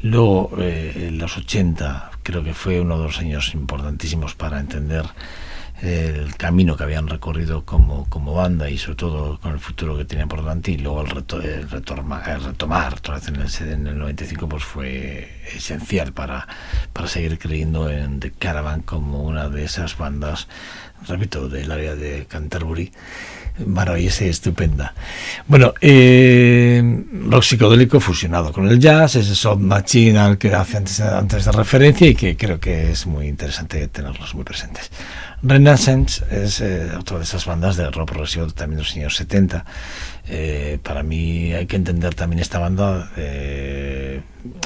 Luego, 0.01 0.51
eh, 0.59 1.07
en 1.09 1.17
los 1.17 1.37
80, 1.37 2.11
creo 2.23 2.43
que 2.43 2.53
fue 2.53 2.81
uno 2.81 2.97
de 2.97 3.05
los 3.05 3.19
años 3.19 3.53
importantísimos 3.53 4.35
para 4.35 4.59
entender 4.59 5.05
el 5.81 6.35
camino 6.37 6.77
que 6.77 6.83
habían 6.83 7.07
recorrido 7.07 7.65
como, 7.65 8.09
como 8.09 8.33
banda 8.33 8.69
y 8.69 8.77
sobre 8.77 8.95
todo 8.95 9.39
con 9.39 9.53
el 9.53 9.59
futuro 9.59 9.97
que 9.97 10.05
tenían 10.05 10.27
por 10.27 10.41
delante 10.41 10.71
y 10.71 10.77
luego 10.77 11.01
el, 11.01 11.09
reto, 11.09 11.41
el, 11.41 11.69
retorma, 11.69 12.23
el 12.23 12.43
retomar 12.43 12.93
otra 12.93 13.15
vez 13.15 13.27
en 13.27 13.35
el, 13.35 13.73
en 13.73 13.87
el 13.87 13.97
95 13.97 14.47
pues 14.47 14.63
fue 14.63 15.41
esencial 15.53 16.13
para, 16.13 16.47
para 16.93 17.07
seguir 17.07 17.37
creyendo 17.37 17.89
en 17.89 18.19
The 18.19 18.31
Caravan 18.31 18.81
como 18.81 19.23
una 19.23 19.49
de 19.49 19.65
esas 19.65 19.97
bandas 19.97 20.47
repito 21.07 21.49
del 21.49 21.71
área 21.71 21.95
de 21.95 22.25
Canterbury 22.25 22.91
maravillosa 23.65 24.25
y 24.25 24.29
estupenda. 24.29 24.93
Bueno, 25.47 25.73
eh, 25.79 26.83
rock 27.29 27.43
psicodélico 27.43 27.99
fusionado 27.99 28.51
con 28.51 28.67
el 28.67 28.79
jazz, 28.79 29.15
ese 29.15 29.35
soft 29.35 29.61
machine 29.61 30.17
al 30.17 30.37
que 30.37 30.53
hace 30.53 30.77
antes, 30.77 30.99
antes 30.99 31.45
de 31.45 31.51
referencia 31.51 32.07
y 32.07 32.15
que 32.15 32.35
creo 32.35 32.59
que 32.59 32.91
es 32.91 33.05
muy 33.05 33.27
interesante 33.27 33.87
tenerlos 33.87 34.35
muy 34.35 34.43
presentes. 34.43 34.91
Renaissance 35.47 36.23
es 36.31 36.59
eh, 36.59 36.89
otra 36.97 37.17
de 37.17 37.23
esas 37.23 37.45
bandas 37.45 37.77
de 37.77 37.91
rock 37.91 38.09
progresivo 38.09 38.47
también 38.47 38.77
de 38.77 38.83
los 38.83 38.95
años 38.95 39.15
70. 39.15 39.63
Eh, 40.27 40.79
para 40.81 41.03
mí 41.03 41.53
hay 41.53 41.67
que 41.67 41.75
entender 41.75 42.15
también 42.15 42.39
esta 42.39 42.57
banda 42.57 43.11
eh, 43.15 44.21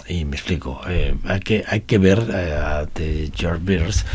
y 0.07 0.23
me 0.23 0.37
explico. 0.37 0.79
eh, 0.87 1.15
hay, 1.25 1.39
que, 1.41 1.65
hay 1.67 1.81
que 1.81 1.97
ver 1.97 2.19
a 2.31 2.87
The 2.87 3.29
George 3.35 3.61
Beers 3.61 4.05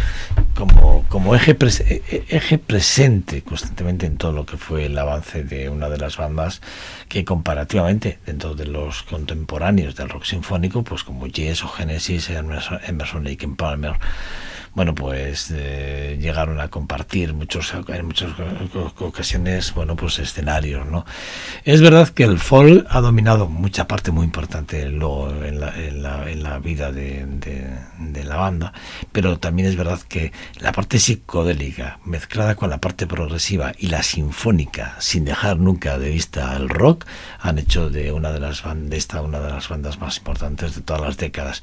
como, 0.54 1.04
como 1.08 1.34
eje, 1.34 1.54
eh, 1.60 2.24
eje 2.28 2.58
presente 2.58 3.42
constantemente 3.42 4.06
en 4.06 4.16
todo 4.16 4.32
lo 4.32 4.46
que 4.46 4.56
fue 4.56 4.86
el 4.86 4.98
avance 4.98 5.44
de 5.44 5.68
una 5.68 5.90
de 5.90 5.98
las 5.98 6.16
bandas 6.16 6.62
que 7.08 7.26
comparativamente 7.26 8.18
dentro 8.24 8.54
de 8.54 8.66
los 8.66 9.02
contemporáneos 9.02 9.96
del 9.96 10.08
rock 10.08 10.24
sinfónico, 10.24 10.82
pues 10.82 11.04
como 11.04 11.26
Yes 11.26 11.62
o 11.62 11.68
Genesis, 11.68 12.30
Emerson, 12.30 12.78
Emerson 12.86 13.24
Lake 13.24 13.44
and 13.44 13.56
Palmer, 13.56 13.94
bueno, 14.74 14.94
pues 14.94 15.52
eh, 15.54 16.18
llegaron 16.20 16.60
a 16.60 16.68
compartir 16.68 17.32
muchos, 17.34 17.72
en 17.88 18.06
muchas 18.06 18.30
ocasiones, 18.98 19.72
bueno, 19.74 19.96
pues 19.96 20.18
escenarios, 20.18 20.86
¿no? 20.86 21.04
Es 21.64 21.80
verdad 21.80 22.08
que 22.08 22.24
el 22.24 22.38
folk 22.38 22.86
ha 22.90 23.00
dominado 23.00 23.48
mucha 23.48 23.86
parte 23.86 24.10
muy 24.10 24.24
importante 24.24 24.88
luego 24.88 25.30
en 25.44 25.60
la, 25.60 25.76
en 25.78 26.02
la, 26.02 26.30
en 26.30 26.42
la 26.42 26.58
vida 26.58 26.92
de, 26.92 27.24
de- 27.26 27.78
de 27.98 28.24
la 28.24 28.36
banda, 28.36 28.72
pero 29.12 29.38
también 29.38 29.68
es 29.68 29.76
verdad 29.76 30.00
que 30.00 30.32
la 30.60 30.72
parte 30.72 30.98
psicodélica 30.98 32.00
mezclada 32.04 32.54
con 32.56 32.70
la 32.70 32.78
parte 32.78 33.06
progresiva 33.06 33.72
y 33.78 33.86
la 33.88 34.02
sinfónica, 34.02 34.96
sin 34.98 35.24
dejar 35.24 35.58
nunca 35.58 35.98
de 35.98 36.10
vista 36.10 36.56
el 36.56 36.68
rock, 36.68 37.06
han 37.40 37.58
hecho 37.58 37.90
de 37.90 38.12
una 38.12 38.32
de 38.32 38.40
las 38.40 38.62
esta 38.90 39.22
una 39.22 39.40
de 39.40 39.50
las 39.50 39.68
bandas 39.68 39.98
más 40.00 40.18
importantes 40.18 40.74
de 40.74 40.80
todas 40.82 41.02
las 41.02 41.16
décadas. 41.16 41.62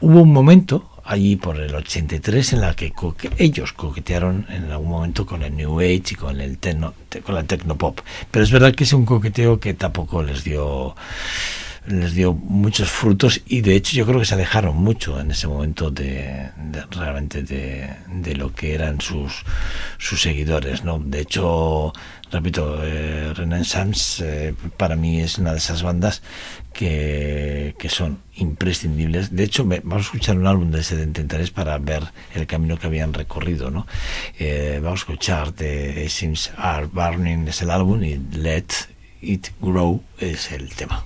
Hubo 0.00 0.22
un 0.22 0.32
momento 0.32 0.90
allí 1.04 1.36
por 1.36 1.58
el 1.58 1.74
83 1.74 2.52
en 2.54 2.60
la 2.60 2.74
que 2.74 2.92
ellos 3.38 3.72
coquetearon 3.72 4.46
en 4.50 4.70
algún 4.70 4.90
momento 4.90 5.26
con 5.26 5.42
el 5.42 5.54
New 5.56 5.80
Age 5.80 6.02
y 6.12 6.14
con 6.14 6.40
el 6.40 6.58
techno, 6.58 6.94
te- 7.08 7.20
con 7.20 7.34
la 7.34 7.42
Tecnopop. 7.44 8.00
Pero 8.30 8.44
es 8.44 8.50
verdad 8.50 8.74
que 8.74 8.84
es 8.84 8.92
un 8.92 9.04
coqueteo 9.04 9.58
que 9.60 9.74
tampoco 9.74 10.22
les 10.22 10.44
dio 10.44 10.94
les 11.86 12.14
dio 12.14 12.32
muchos 12.32 12.88
frutos 12.90 13.40
y 13.46 13.60
de 13.60 13.74
hecho 13.74 13.96
yo 13.96 14.06
creo 14.06 14.20
que 14.20 14.24
se 14.26 14.34
alejaron 14.34 14.76
mucho 14.76 15.18
en 15.18 15.32
ese 15.32 15.48
momento 15.48 15.90
de, 15.90 16.50
de- 16.56 16.84
realmente 16.92 17.42
de, 17.42 18.34
lo 18.36 18.54
que 18.54 18.74
eran 18.74 19.00
sus 19.00 19.44
sus 19.98 20.22
seguidores 20.22 20.84
no 20.84 21.00
de 21.00 21.20
hecho 21.20 21.92
repito 22.30 22.78
eh, 22.84 23.32
Renaissance 23.34 24.22
eh, 24.24 24.54
para 24.76 24.94
mí 24.96 25.20
es 25.20 25.38
una 25.38 25.50
de 25.52 25.58
esas 25.58 25.82
bandas 25.82 26.22
que, 26.72 27.74
son 27.88 28.20
imprescindibles. 28.36 29.34
De 29.36 29.42
hecho 29.44 29.64
me- 29.64 29.80
vamos 29.80 30.04
a 30.04 30.06
escuchar 30.06 30.38
un 30.38 30.46
álbum 30.46 30.70
de 30.70 30.82
73 30.82 31.50
para 31.50 31.76
ver 31.78 32.04
el 32.34 32.46
camino 32.46 32.78
que 32.78 32.86
habían 32.86 33.12
recorrido 33.12 33.70
no 33.70 33.86
Eh, 34.38 34.78
vamos 34.82 35.00
a 35.00 35.02
escuchar 35.02 35.52
de 35.54 36.08
Sims 36.08 36.52
Are 36.56 36.86
Burning 36.86 37.48
es 37.48 37.60
el 37.60 37.70
álbum 37.70 38.02
y 38.04 38.16
Let 38.32 38.66
It 39.20 39.48
Grow 39.60 40.02
es 40.18 40.52
el 40.52 40.70
tema 40.70 41.04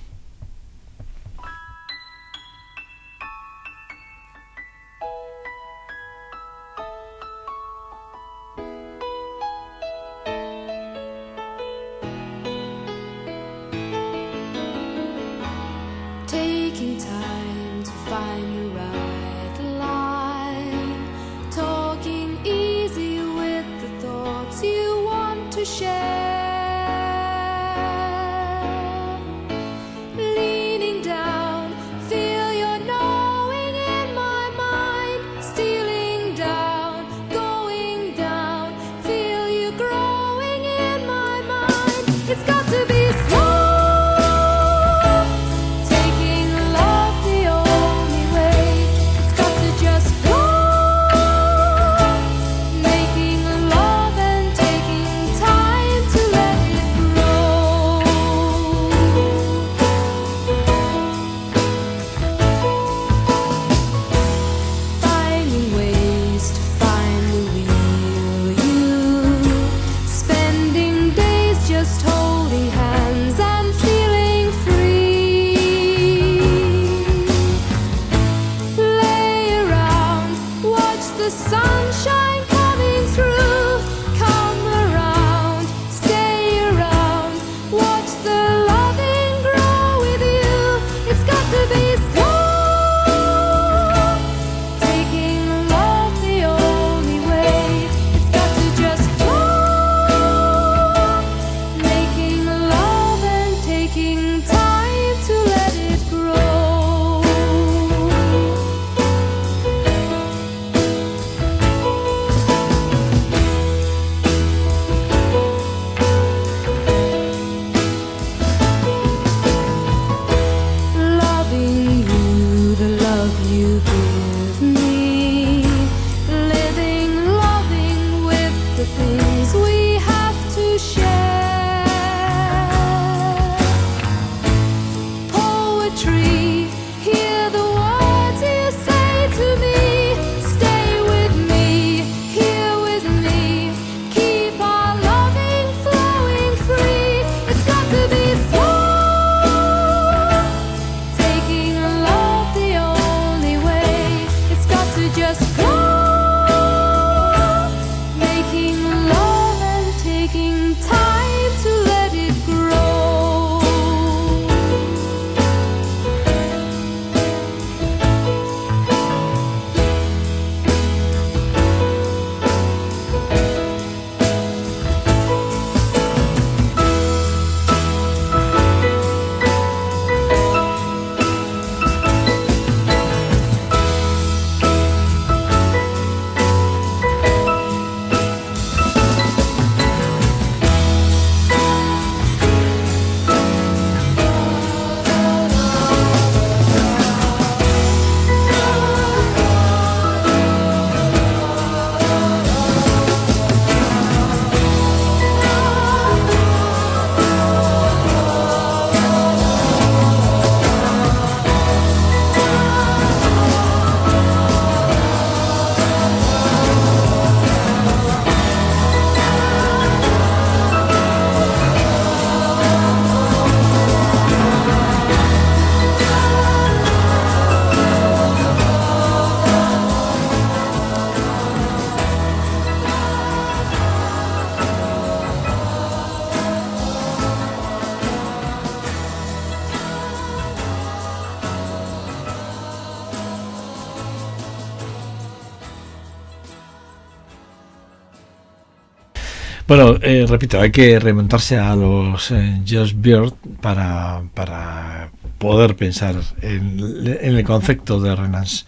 Bueno, 249.67 249.97
eh, 250.01 250.25
repito, 250.27 250.61
hay 250.61 250.71
que 250.71 250.97
remontarse 250.97 251.57
a 251.57 251.75
los 251.75 252.31
eh, 252.31 252.61
Beard 252.95 253.33
para, 253.61 254.23
para 254.33 255.11
poder 255.37 255.75
pensar 255.75 256.15
en, 256.41 256.79
el 257.21 257.43
concepto 257.43 257.99
de 257.99 258.15
Renance 258.15 258.65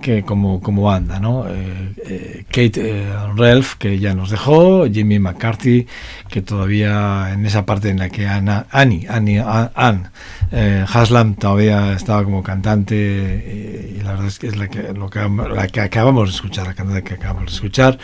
que 0.00 0.22
como, 0.22 0.60
como 0.60 0.82
banda, 0.82 1.20
¿no? 1.20 1.46
Eh, 1.48 1.92
eh, 2.06 2.44
Kate 2.48 2.72
eh, 2.76 3.12
Ralph, 3.36 3.74
que 3.74 3.98
ya 3.98 4.14
nos 4.14 4.30
dejó, 4.30 4.86
Jimmy 4.86 5.18
McCarthy, 5.18 5.86
que 6.28 6.42
todavía 6.42 7.32
en 7.32 7.46
esa 7.46 7.64
parte 7.66 7.90
en 7.90 7.98
la 7.98 8.08
que 8.08 8.26
Anna, 8.26 8.66
Annie, 8.70 9.06
Annie, 9.08 9.42
Ann, 9.74 10.10
eh, 10.50 10.84
Haslam 10.90 11.34
todavía 11.34 11.92
estaba 11.92 12.24
como 12.24 12.42
cantante 12.42 12.96
eh, 12.96 13.96
y 13.98 14.02
la 14.02 14.12
verdad 14.12 14.26
es 14.28 14.38
que 14.38 14.46
es 14.48 14.56
la 14.56 14.68
que, 14.68 14.94
lo 14.94 15.10
que, 15.10 15.20
la 15.20 15.66
que 15.68 15.80
acabamos 15.80 16.28
de 16.28 16.34
escuchar, 16.34 16.66
la 16.66 16.74
cantante 16.74 17.02
que 17.02 17.14
acabamos 17.14 17.46
de 17.46 17.52
escuchar. 17.52 17.98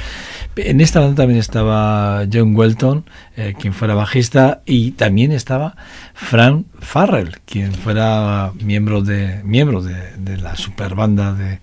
En 0.57 0.81
esta 0.81 1.01
banda 1.01 1.23
también 1.23 1.41
estaba 1.41 2.25
John 2.31 2.55
Welton, 2.55 3.05
eh, 3.37 3.55
quien 3.59 3.73
fuera 3.73 3.95
bajista, 3.95 4.63
y 4.67 4.93
también 4.93 5.33
estaba 5.33 5.77
Frank 6.15 6.67
Farrell, 6.85 7.39
quien 7.45 7.75
fuera 7.75 8.53
miembro 8.61 9.03
de 9.03 9.43
miembro 9.43 9.83
de, 9.83 10.13
de 10.17 10.37
la 10.37 10.55
super 10.57 10.95
banda 10.95 11.33
de 11.33 11.59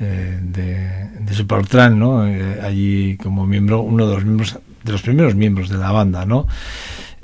eh, 0.00 0.38
de, 0.42 1.10
de 1.20 1.34
Supertramp, 1.34 1.96
¿no? 1.96 2.26
Eh, 2.26 2.60
allí 2.60 3.16
como 3.18 3.46
miembro, 3.46 3.82
uno 3.82 4.08
de 4.08 4.14
los 4.14 4.24
miembros, 4.24 4.58
de 4.82 4.90
los 4.90 5.02
primeros 5.02 5.36
miembros 5.36 5.68
de 5.68 5.78
la 5.78 5.92
banda, 5.92 6.26
¿no? 6.26 6.48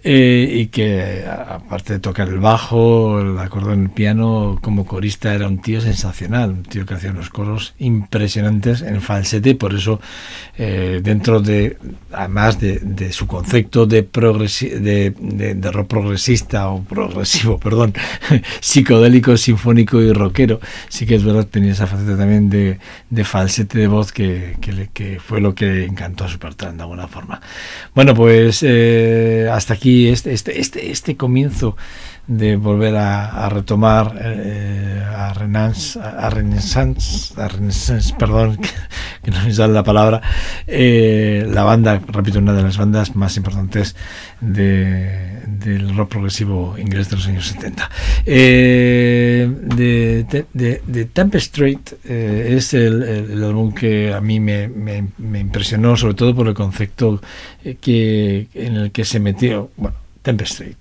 Eh, 0.05 0.49
y 0.55 0.66
que 0.66 1.24
aparte 1.26 1.94
de 1.94 1.99
tocar 1.99 2.28
el 2.28 2.38
bajo, 2.38 3.20
el 3.20 3.36
acordeón, 3.36 3.82
el 3.82 3.90
piano, 3.90 4.57
como 4.62 4.86
corista 4.86 5.34
era 5.34 5.49
un 5.49 5.61
tío 5.61 5.80
sensacional, 5.80 6.51
un 6.51 6.62
tío 6.62 6.86
que 6.86 6.94
hacía 6.94 7.11
unos 7.11 7.30
coros 7.30 7.74
impresionantes 7.78 8.82
en 8.82 9.01
falsete, 9.01 9.57
por 9.57 9.74
eso 9.74 10.01
eh, 10.57 11.01
dentro 11.03 11.40
de, 11.40 11.78
además 12.12 12.61
de, 12.61 13.12
su 13.12 13.26
concepto 13.26 13.86
de, 13.86 14.05
progresi 14.05 14.68
de, 14.68 15.14
rock 15.72 15.88
progresista 15.88 16.68
o 16.68 16.84
progresivo, 16.84 17.59
perdón, 17.61 17.92
psicodélico, 18.61 19.36
sinfónico 19.36 20.01
y 20.01 20.12
rockero, 20.12 20.61
sí 20.88 21.07
que 21.07 21.16
es 21.16 21.24
verdad 21.24 21.46
tenía 21.46 21.72
esa 21.72 21.88
faceta 21.88 22.16
también 22.16 22.49
de, 22.49 22.78
falsete 23.24 23.78
de 23.78 23.88
voz 23.88 24.12
que, 24.12 24.57
que, 24.61 24.90
que 24.92 25.18
fue 25.18 25.40
lo 25.40 25.57
que 25.57 25.84
encantó 25.84 26.24
a 26.24 26.28
Supertramp 26.28 26.76
de 26.76 26.82
alguna 26.82 27.09
forma. 27.09 27.40
Bueno, 27.96 28.14
pues 28.14 28.61
eh, 28.62 29.49
hasta 29.53 29.74
aquí 29.74 29.88
este, 30.09 30.32
este, 30.32 30.61
este, 30.61 30.91
este 30.91 31.16
comienzo 31.16 31.76
de 32.29 32.57
volver 32.57 32.95
a, 32.97 33.49
retomar 33.49 34.14
eh, 34.22 35.03
a 35.05 35.33
Renaissance, 35.33 35.99
a 35.99 36.29
Renaissance, 37.49 38.14
perdón, 38.18 38.59
que, 39.22 39.31
no 39.31 39.43
me 39.45 39.53
sale 39.53 39.72
la 39.72 39.83
palabra, 39.83 40.20
eh, 40.66 41.47
la 41.51 41.64
banda, 41.64 42.01
repito, 42.07 42.39
una 42.39 42.53
de 42.53 42.62
las 42.62 42.76
bandas 42.76 43.16
más 43.16 43.37
importantes 43.39 43.97
de, 44.43 45.41
del 45.47 45.97
rock 45.97 46.11
progresivo 46.11 46.76
inglés 46.79 47.09
de 47.09 47.16
los 47.16 47.26
años 47.26 47.47
70. 47.49 47.91
Eh, 48.26 49.51
de, 49.51 50.24
de, 50.31 50.47
de, 50.53 50.83
de 50.87 51.05
Tempest 51.07 51.47
Street 51.47 51.81
eh, 52.05 52.55
es 52.59 52.74
el, 52.74 53.43
álbum 53.43 53.72
que 53.72 54.12
a 54.12 54.20
mí 54.20 54.39
me, 54.39 54.68
me- 54.68 55.09
me 55.16 55.41
impresionó, 55.41 55.97
sobre 55.97 56.12
todo 56.14 56.35
por 56.35 56.47
el 56.47 56.55
concepto 56.55 57.22
que, 57.81 58.49
en 58.53 58.76
el 58.76 58.93
que 58.93 59.05
se 59.07 59.18
metió, 59.18 59.70
bueno, 59.79 59.97
Tempest 60.29 60.53
Street, 60.53 60.76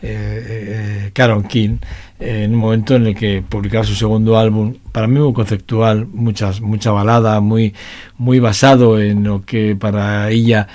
eh, 0.00 0.44
eh, 0.46 1.10
Caron 1.12 1.42
King, 1.42 1.78
eh, 2.20 2.44
en 2.44 2.54
un 2.54 2.60
momento 2.60 2.94
en 2.94 3.08
el 3.08 3.16
que 3.16 3.42
publicaba 3.42 3.82
su 3.84 3.96
segundo 3.96 4.38
álbum, 4.38 4.76
para 4.92 5.08
mí 5.08 5.18
muy 5.18 5.32
conceptual, 5.32 6.06
muchas, 6.06 6.60
mucha 6.60 6.92
balada, 6.92 7.40
muy, 7.40 7.74
muy 8.16 8.38
basado 8.38 9.00
en 9.00 9.24
lo 9.24 9.44
que 9.44 9.74
para 9.74 10.30
ella 10.30 10.68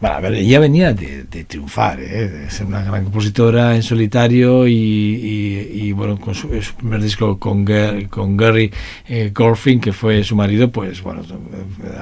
bueno, 0.00 0.16
a 0.16 0.20
ver, 0.20 0.34
ella 0.34 0.58
venía 0.60 0.94
de, 0.94 1.24
de 1.24 1.44
triunfar, 1.44 2.00
¿eh? 2.00 2.28
de 2.28 2.50
ser 2.50 2.66
una 2.66 2.82
gran 2.82 3.04
compositora 3.04 3.76
en 3.76 3.82
solitario 3.82 4.66
y, 4.66 4.72
y- 4.72 5.80
y, 5.88 5.92
bueno, 5.92 6.18
con 6.18 6.34
su, 6.34 6.48
su 6.62 6.74
primer 6.74 7.02
disco 7.02 7.38
con, 7.38 7.66
Gar- 7.66 8.08
con 8.08 8.36
Gary 8.36 8.70
eh, 9.08 9.30
Gorfin, 9.34 9.78
que 9.80 9.92
fue 9.92 10.24
su 10.24 10.34
marido, 10.36 10.70
pues 10.70 11.02
bueno, 11.02 11.22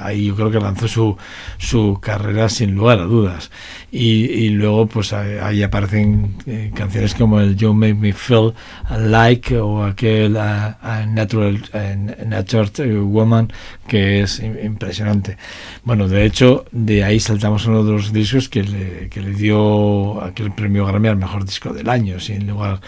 ahí 0.01 0.25
yo 0.27 0.35
creo 0.35 0.49
que 0.49 0.59
lanzó 0.59 0.87
su, 0.87 1.17
su 1.57 1.99
carrera 2.01 2.47
sin 2.49 2.73
lugar 2.75 2.99
a 2.99 3.03
dudas. 3.03 3.51
Y, 3.91 4.25
y 4.25 4.49
luego 4.49 4.85
pues 4.85 5.11
ahí 5.13 5.63
aparecen 5.63 6.35
eh, 6.45 6.71
canciones 6.73 7.15
como 7.15 7.39
el 7.41 7.55
You 7.57 7.73
Make 7.73 7.95
Me 7.95 8.13
Feel 8.13 8.53
Like 8.97 9.57
o 9.57 9.83
aquel 9.83 10.35
uh, 10.35 10.39
uh, 10.39 11.11
Natural, 11.11 11.55
uh, 11.73 12.25
Natured 12.27 13.01
Woman, 13.01 13.51
que 13.87 14.21
es 14.21 14.41
im- 14.41 14.63
impresionante. 14.63 15.37
Bueno, 15.83 16.07
de 16.07 16.23
hecho, 16.25 16.65
de 16.71 17.03
ahí 17.03 17.19
saltamos 17.19 17.65
a 17.65 17.69
uno 17.71 17.83
de 17.89 17.95
los 17.95 18.13
discos 18.13 18.49
que 18.49 18.63
le, 18.63 19.09
que 19.09 19.21
le 19.21 19.31
dio 19.31 20.21
aquel 20.23 20.51
premio 20.51 20.85
Grammy 20.85 21.07
al 21.09 21.17
mejor 21.17 21.45
disco 21.45 21.73
del 21.73 21.89
año, 21.89 22.19
sin 22.19 22.47
lugar 22.47 22.79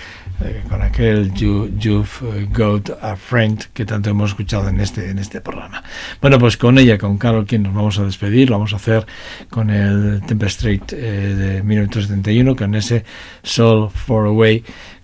eh, 0.44 0.64
con 0.70 0.82
aquel 0.82 1.34
you, 1.34 1.70
You've 1.78 2.48
Got 2.52 2.92
a 3.02 3.16
Friend 3.16 3.66
que 3.74 3.86
tanto 3.86 4.10
hemos 4.10 4.32
escuchado 4.32 4.70
en 4.70 4.80
este, 4.80 5.10
en 5.10 5.20
este 5.20 5.42
programa. 5.42 5.84
Bueno, 6.22 6.40
pues 6.40 6.58
con 6.58 6.78
ella, 6.78 6.98
con 6.98 7.18
Carol, 7.18 7.46
quien 7.46 7.64
nos 7.64 7.74
vamos 7.74 8.00
a 8.00 8.06
despedir, 8.06 8.50
lo 8.50 8.58
vamos 8.58 8.74
a 8.74 8.78
hacer 8.78 9.06
con 9.50 9.70
el 9.70 10.22
Tempest 10.26 10.58
Street 10.58 10.94
eh, 10.94 11.36
de 11.36 11.64
1971, 11.64 12.56
con 12.56 12.76
ese 12.76 13.04
Soul 13.44 13.90
for 13.90 14.28
Away, 14.28 14.64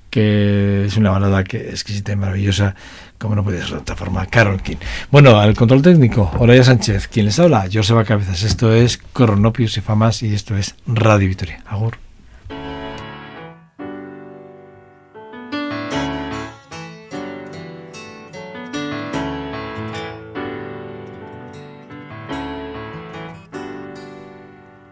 que 0.09 0.85
es 0.85 0.97
una 0.97 1.11
balada 1.11 1.43
que 1.43 1.69
exquisita 1.69 2.13
y 2.13 2.15
maravillosa 2.15 2.75
como 3.17 3.35
no 3.35 3.43
puede 3.43 3.61
ser 3.61 3.71
de 3.71 3.77
otra 3.77 3.95
forma, 3.95 4.25
Carol 4.27 4.61
King. 4.61 4.77
Bueno, 5.11 5.39
al 5.39 5.55
control 5.55 5.81
técnico, 5.81 6.31
Olaya 6.39 6.63
Sánchez, 6.63 7.07
quien 7.07 7.25
les 7.25 7.39
habla, 7.39 7.67
Joseba 7.71 8.03
Cabezas. 8.03 8.43
Esto 8.43 8.73
es 8.73 8.97
Coronopios 8.97 9.77
y 9.77 9.81
Famas 9.81 10.23
y 10.23 10.33
esto 10.33 10.57
es 10.57 10.75
Radio 10.85 11.27
Victoria. 11.27 11.63
Agur. 11.65 11.97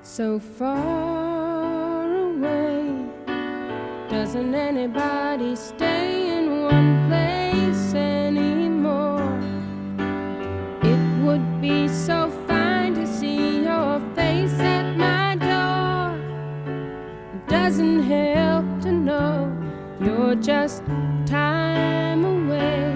So 0.01 0.39
far 0.39 2.05
away, 2.05 3.05
doesn't 4.09 4.55
anybody 4.55 5.57
so 12.06 12.30
fine 12.45 12.93
to 12.93 13.08
see 13.08 13.64
your 13.64 13.99
face 14.14 14.60
at 14.60 14.95
my 14.95 15.36
door. 15.38 16.16
Doesn't 17.47 18.03
help 18.03 18.66
to 18.82 18.91
know 18.91 19.51
you're 19.99 20.36
just 20.36 20.84
time 21.26 22.24
away. 22.24 22.95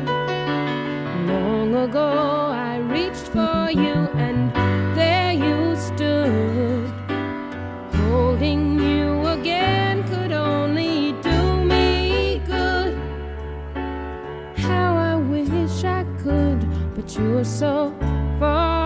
Long 1.25 1.73
ago 1.73 2.11
I 2.53 2.77
reached 2.77 3.29
for 3.33 3.71
you 3.71 3.97
and 4.25 4.53
there 4.95 5.33
you 5.33 5.75
stood. 5.75 6.93
Holding 7.95 8.79
you 8.79 9.25
again 9.25 10.07
could 10.07 10.33
only 10.33 11.13
do 11.23 11.65
me 11.65 12.43
good. 12.45 12.93
How 14.55 14.95
I 14.95 15.15
wish 15.15 15.83
I 15.83 16.03
could, 16.21 16.59
but 16.93 17.17
you're 17.17 17.43
so 17.43 17.91
far 18.39 18.78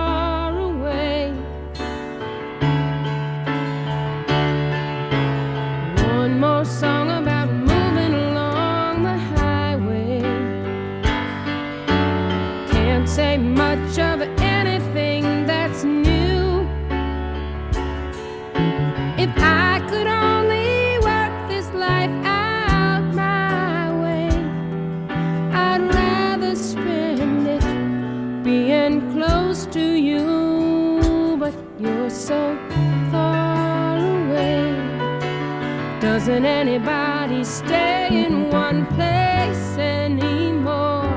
Doesn't 36.25 36.45
anybody 36.45 37.43
stay 37.43 38.07
in 38.23 38.49
one 38.49 38.85
place 38.95 39.77
anymore? 39.77 41.11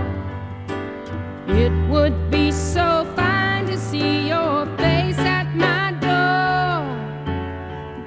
It 1.47 1.71
would 1.89 2.29
be 2.29 2.51
so 2.51 3.07
fine 3.15 3.67
to 3.67 3.79
see 3.79 4.27
your 4.27 4.67
face 4.77 5.17
at 5.19 5.55
my 5.55 5.93
door. 6.07 6.83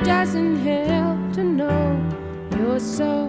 Doesn't 0.04 0.58
help 0.58 1.32
to 1.36 1.44
know 1.46 1.98
you're 2.58 2.82
so 2.82 3.29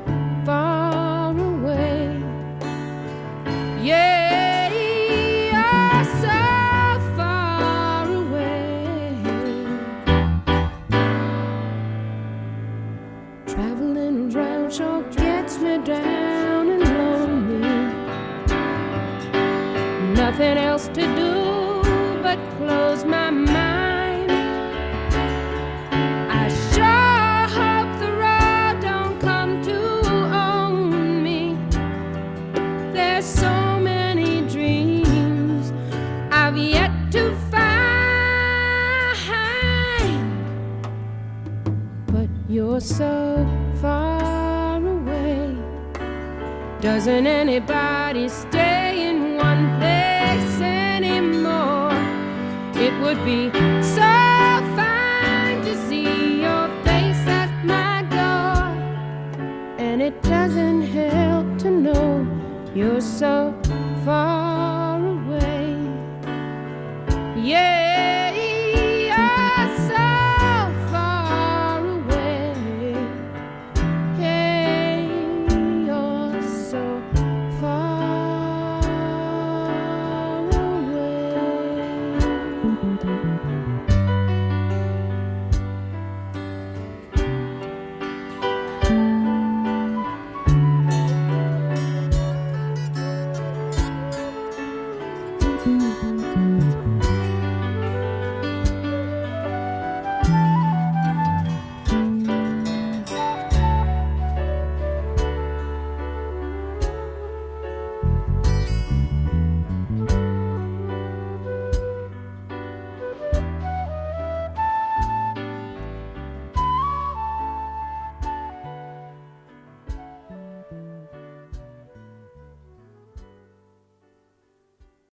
Nothing 20.40 20.56
else 20.56 20.88
to 20.88 21.02
do 21.16 21.19